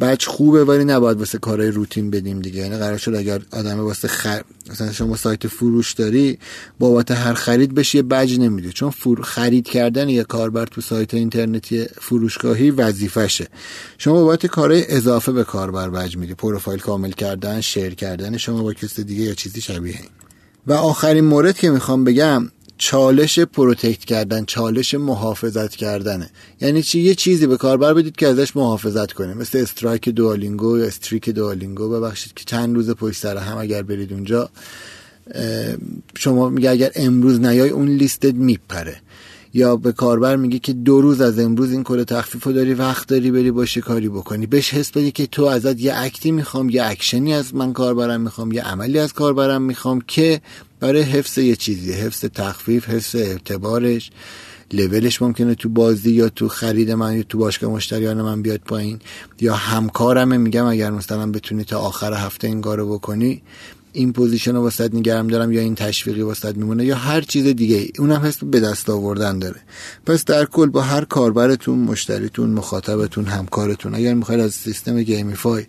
بج 0.00 0.26
خوبه 0.26 0.64
ولی 0.64 0.84
نباید 0.84 1.18
واسه 1.18 1.38
کارهای 1.38 1.70
روتین 1.70 2.10
بدیم 2.10 2.40
دیگه. 2.40 2.60
یعنی 2.60 2.76
قرار 2.76 2.96
شد 2.96 3.14
اگر 3.14 3.40
آدم 3.52 3.80
واسه 3.80 4.08
خر... 4.08 4.42
مثلا 4.70 4.92
شما 4.92 5.16
سایت 5.16 5.46
فروش 5.46 5.92
داری 5.92 6.38
بابت 6.78 7.10
هر 7.10 7.34
خرید 7.34 7.74
بهش 7.74 7.94
یه 7.94 8.02
بج 8.02 8.38
نمیده 8.38 8.72
چون 8.72 8.90
فر... 8.90 9.22
خرید 9.22 9.68
کردن 9.68 10.08
یه 10.08 10.24
کاربر 10.24 10.66
تو 10.66 10.80
سایت 10.80 11.14
اینترنتی 11.14 11.84
فروشگاهی 12.00 12.70
وظیفشه. 12.70 13.46
شما 13.98 14.24
بابت 14.24 14.46
کارهای 14.46 14.84
اضافه 14.88 15.32
به 15.32 15.44
کاربر 15.44 15.90
بج 15.90 16.16
میدی. 16.16 16.34
پروفایل 16.34 16.80
کامل 16.80 17.10
کردن 17.10 17.60
share 17.60 17.94
کردن 17.94 18.36
شما 18.36 18.62
با 18.62 18.72
کسی 18.72 19.04
دیگه 19.04 19.22
یا 19.22 19.34
چیزی 19.34 19.60
شبیه 19.60 19.94
این. 19.94 20.10
و 20.66 20.72
آخرین 20.72 21.24
مورد 21.24 21.58
که 21.58 21.70
می‌خوام 21.70 22.04
بگم 22.04 22.50
چالش 22.78 23.38
protect 23.38 24.04
کردن 24.04 24.44
چالش 24.44 24.94
محافظت 24.94 25.76
کردنه. 25.76 26.30
یعنی 26.60 26.82
چی؟ 26.82 27.00
یه 27.00 27.14
چیزی 27.14 27.46
به 27.46 27.56
کاربر 27.56 27.94
بدید 27.94 28.16
که 28.16 28.26
ازش 28.26 28.56
محافظت 28.56 29.12
کنه. 29.12 29.34
مثل 29.34 29.58
strike 29.58 30.08
Duolingo 30.08 30.78
یا 30.78 30.84
streak 30.86 31.28
Duolingo 31.28 31.88
ببخشید 31.88 32.34
که 32.34 32.44
چند 32.44 32.74
روز 32.74 32.90
پشت 32.90 33.20
سر 33.20 33.36
هم 33.36 33.58
اگر 33.58 33.82
برید 33.82 34.12
اونجا 34.12 34.50
شما 36.16 36.48
میگه 36.48 36.70
اگر 36.70 36.90
امروز 36.94 37.40
نیای 37.40 37.70
اون 37.70 37.88
لیستت 37.88 38.34
میپره. 38.34 39.00
یا 39.54 39.76
به 39.76 39.92
کاربر 39.92 40.36
میگه 40.36 40.58
که 40.58 40.72
دو 40.72 41.00
روز 41.00 41.20
از 41.20 41.38
امروز 41.38 41.72
این 41.72 41.84
کل 41.84 42.04
تخفیف 42.04 42.44
رو 42.44 42.52
داری 42.52 42.74
وقت 42.74 43.08
داری 43.08 43.30
بری 43.30 43.50
باشه 43.50 43.80
کاری 43.80 44.08
بکنی. 44.08 44.46
بهش 44.46 44.74
حس 44.74 44.90
بدی 44.90 45.10
که 45.10 45.26
تو 45.26 45.44
ازت 45.44 45.80
یه 45.80 45.92
act 45.96 46.21
ی 46.21 46.30
می‌خوام 46.30 46.70
یه 46.70 46.84
اکشنی 46.84 47.34
از 47.34 47.54
من 47.54 47.72
کاربرم 47.72 48.20
می‌خوام 48.20 48.52
یه 48.52 48.62
عملی 48.62 48.98
از 48.98 49.12
کاربرم 49.12 49.62
می‌خوام 49.62 50.00
که 50.00 50.40
برای 50.80 51.02
حفظ 51.02 51.38
یه 51.38 51.56
چیزی 51.56 51.92
حفظ 51.92 52.24
تخفیف 52.24 52.88
حفظ 52.88 53.14
اعتبارش. 53.14 54.10
لولش 54.72 55.22
ممکنه 55.22 55.54
تو 55.54 55.68
بازی 55.68 56.10
یا 56.10 56.28
تو 56.28 56.48
خرید 56.48 56.90
من 56.90 57.16
یا 57.16 57.22
تو 57.22 57.38
باشگاه 57.38 57.70
مشتریان 57.70 58.22
من 58.22 58.42
بیاد 58.42 58.60
پایین. 58.60 58.98
یا 59.40 59.54
همکارمه 59.54 60.36
میگم 60.36 60.64
اگر 60.66 60.90
مثلا 60.90 61.30
بتونی 61.30 61.64
تا 61.64 61.78
آخر 61.78 62.14
هفته 62.14 62.46
این 62.46 62.60
کارو 62.60 62.92
بکنی. 62.92 63.42
این 63.98 64.12
position 64.12 64.54
رو 64.54 64.62
واست 64.62 64.94
نگه 64.94 65.28
میدارم 65.28 65.52
یا 65.52 65.60
این 65.60 65.74
تشویقی 65.74 66.22
واست 66.22 66.56
میمونه 66.56 66.84
یا 66.84 66.96
هر 66.96 67.20
چیز 67.20 67.46
دیگه. 67.46 67.88
اونم 67.98 68.20
حس 68.24 68.44
به 68.44 68.60
دست 68.60 68.90
آوردن 68.90 69.38
داره. 69.38 69.60
پس 70.06 70.24
در 70.24 70.44
کل 70.44 70.66
با 70.66 70.80
هر 70.80 71.04
کاربرتون 71.04 71.78
مشتریتون 71.78 72.50
مخاطبتون 72.50 73.24
همکارتون 73.24 73.94
اگر 73.94 74.14
می‌خواید 74.14 74.40
از 74.40 74.54
سیستم 74.54 75.02
gamify 75.02 75.66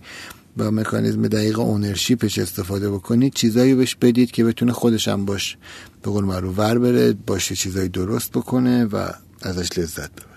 با 0.57 0.71
مکانیزم 0.71 1.27
دقیق 1.27 1.59
ownership 1.59 2.25
ش 2.25 2.39
استفاده 2.39 2.91
بکنید 2.91 3.33
چیزایی 3.33 3.75
بهش 3.75 3.95
بدید 3.95 4.31
که 4.31 4.43
بتونه 4.43 4.71
خودش 4.71 5.07
هم 5.07 5.25
باش 5.25 5.57
به 6.03 6.11
قول 6.11 6.25
معروف 6.25 6.59
ور 6.59 6.79
بره 6.79 7.13
باشه 7.27 7.55
چیزایی 7.55 7.89
درست 7.89 8.31
بکنه 8.31 8.85
و 8.85 9.09
ازش 9.41 9.79
لذت 9.79 10.11
ببره. 10.11 10.29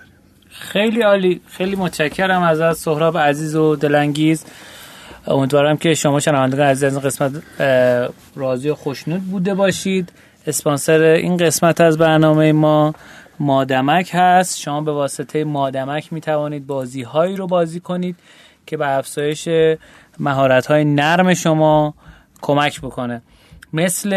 خیلی 0.49 1.01
عالی. 1.01 1.41
خیلی 1.47 1.75
متشکرم 1.75 2.41
از 2.41 2.77
سهراب 2.77 3.17
عزیز 3.17 3.55
و 3.55 3.75
دلانگیز. 3.75 4.43
امیدوارم 5.27 5.77
که 5.77 5.93
شما 5.93 6.19
شنوندگان 6.19 6.67
عزیز 6.67 6.83
از 6.83 6.93
این 6.93 7.03
قسمت 7.03 7.31
راضی 8.35 8.69
و 8.69 8.75
خوشنود 8.75 9.21
بوده 9.21 9.53
باشید. 9.53 10.11
اسپانسر 10.47 10.99
این 11.01 11.37
قسمت 11.37 11.81
از 11.81 11.97
برنامه 11.97 12.51
ما 12.51 12.93
مادمک 13.39 14.09
هست. 14.13 14.59
شما 14.59 14.81
به 14.81 14.91
واسطه 14.91 15.43
مادمک 15.43 16.13
می 16.13 16.21
توانید 16.21 16.67
بازی 16.67 17.01
هایی 17.01 17.35
رو 17.35 17.47
بازی 17.47 17.79
کنید 17.79 18.15
که 18.65 18.77
به 18.77 18.97
افزایش 18.97 19.49
مهارت 20.19 20.65
های 20.65 20.85
نرم 20.85 21.33
شما 21.33 21.93
کمک 22.41 22.81
بکنه. 22.81 23.21
مثل 23.73 24.11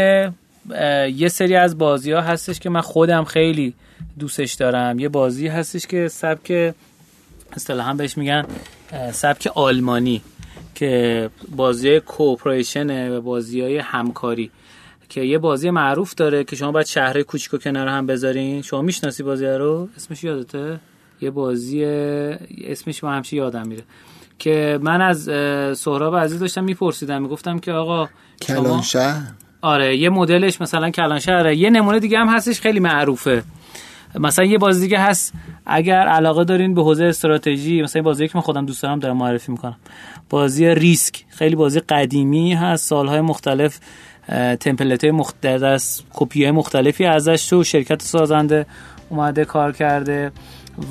یه 1.14 1.29
سری 1.29 1.57
از 1.57 1.79
بازی 1.79 2.12
ها 2.12 2.21
هستش 2.21 2.59
که 2.59 2.71
من 2.71 2.81
خودم 2.81 3.25
خیلی 3.25 3.75
دوستش 4.19 4.55
دارم. 4.55 4.99
یه 4.99 5.09
بازی 5.09 5.49
هستش 5.49 5.87
که 5.87 6.09
سبک 6.09 6.75
اصطلاحا 7.53 7.95
بهش 7.95 8.19
میگن 8.19 8.45
سبک 9.12 9.49
آلمانی. 9.55 10.23
که 10.77 11.31
بازی 11.57 12.01
کوپریشنه 12.01 13.11
و 13.11 13.21
بازی 13.21 13.61
های 13.61 13.79
همکاری 13.79 14.51
که 15.09 15.21
یه 15.21 15.39
بازی 15.39 15.71
معروف 15.71 16.15
داره 16.15 16.45
که 16.45 16.57
شما 16.57 16.73
باید 16.73 16.87
شهر 16.87 17.23
کوچیک 17.23 17.55
و 17.55 17.59
کنار 17.59 17.89
هم 17.89 18.07
بذارین. 18.07 18.62
شما 18.62 18.83
می‌شناسی 18.83 19.23
بازی 19.23 19.47
رو؟ 19.47 19.89
اسمش 19.97 20.25
یادته؟ 20.25 20.81
یه 21.21 21.31
بازی 21.31 21.85
اسمش 22.65 23.05
ما 23.05 23.11
همشه 23.12 23.37
یادم 23.37 23.69
میره. 23.69 23.83
که 24.39 24.79
من 24.83 25.03
از 25.03 25.23
سهراب 25.79 26.17
عزیز 26.17 26.41
داشتم 26.41 26.65
میپرسیدم 26.65 27.23
می‌گفتم 27.23 27.59
که 27.59 27.73
آقا 27.73 28.09
کلانشهر؟ 28.43 29.23
آره 29.62 29.97
یه 29.97 30.11
مدلش 30.11 30.61
مثلا 30.61 30.91
کلانشهره 30.91 31.57
یه 31.57 31.71
نمونه 31.71 31.99
دیگه 31.99 32.19
هم 32.19 32.29
هستش 32.29 32.61
خیلی 32.61 32.81
معروفه. 32.81 33.43
مثلا 34.15 34.45
یه 34.45 34.59
بازی 34.59 34.81
دیگه 34.81 34.99
هست 34.99 35.33
اگر 35.67 36.09
علاقه 36.09 36.45
دارین 36.45 36.75
به 36.75 36.83
حوزه 36.83 37.05
استراتژی 37.05 37.83
مثلا 37.83 38.03
بازی 38.03 38.29
که 38.29 38.33
من 38.35 38.43
خودم 38.43 38.67
دوست 38.67 38.83
دارم 38.83 38.99
دارم 38.99 39.17
معرفی 39.17 39.53
می‌کنم. 39.53 39.77
بازی 40.31 40.75
ریسک. 40.75 41.25
خیلی 41.29 41.57
بازی 41.57 41.81
قدیمی 41.81 42.55
هست. 42.55 42.89
سالهای 42.89 43.21
مختلف 43.21 43.79
تمپلیت 44.61 45.05
های 45.05 45.11
مختلف 45.11 46.01
کپی 46.15 46.43
های 46.43 46.51
مختلفی 46.51 47.05
ازش 47.05 47.47
تو 47.47 47.65
شرکت 47.65 48.03
سازنده 48.03 48.67
اومده 49.09 49.45
کار 49.45 49.73
کرده 49.73 50.33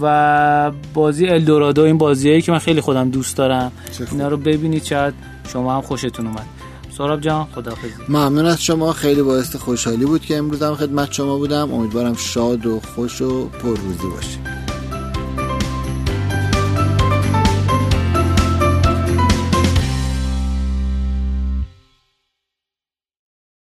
و 0.02 0.72
بازی 0.94 1.28
الدورادو 1.28 1.82
این 1.82 1.98
بازیایی 1.98 2.42
که 2.42 2.52
من 2.52 2.60
خیلی 2.60 2.82
خودم 2.82 3.10
دوست 3.10 3.38
دارم. 3.38 3.72
اینا 4.12 4.28
رو 4.28 4.38
ببینید 4.38 4.84
شاید 4.84 5.14
شما 5.48 5.76
هم 5.76 5.82
خوشتون 5.82 6.28
اومد. 6.28 6.46
سراب 6.98 7.22
جان 7.22 7.48
خداحافظی. 7.56 7.94
ممنون 8.10 8.46
از 8.46 8.64
شما. 8.64 8.94
خیلی 8.94 9.22
باعث 9.22 9.56
خوشحالی 9.56 10.06
بود 10.06 10.26
که 10.26 10.38
امروز 10.38 10.64
هم 10.64 10.76
خدمت 10.76 11.12
شما 11.12 11.38
بودم. 11.38 11.74
امیدوارم 11.74 12.14
شاد 12.14 12.66
و 12.66 12.80
خوش 12.80 13.22
و 13.22 13.50
پرروزی 13.50 14.08
باشید. 14.16 14.75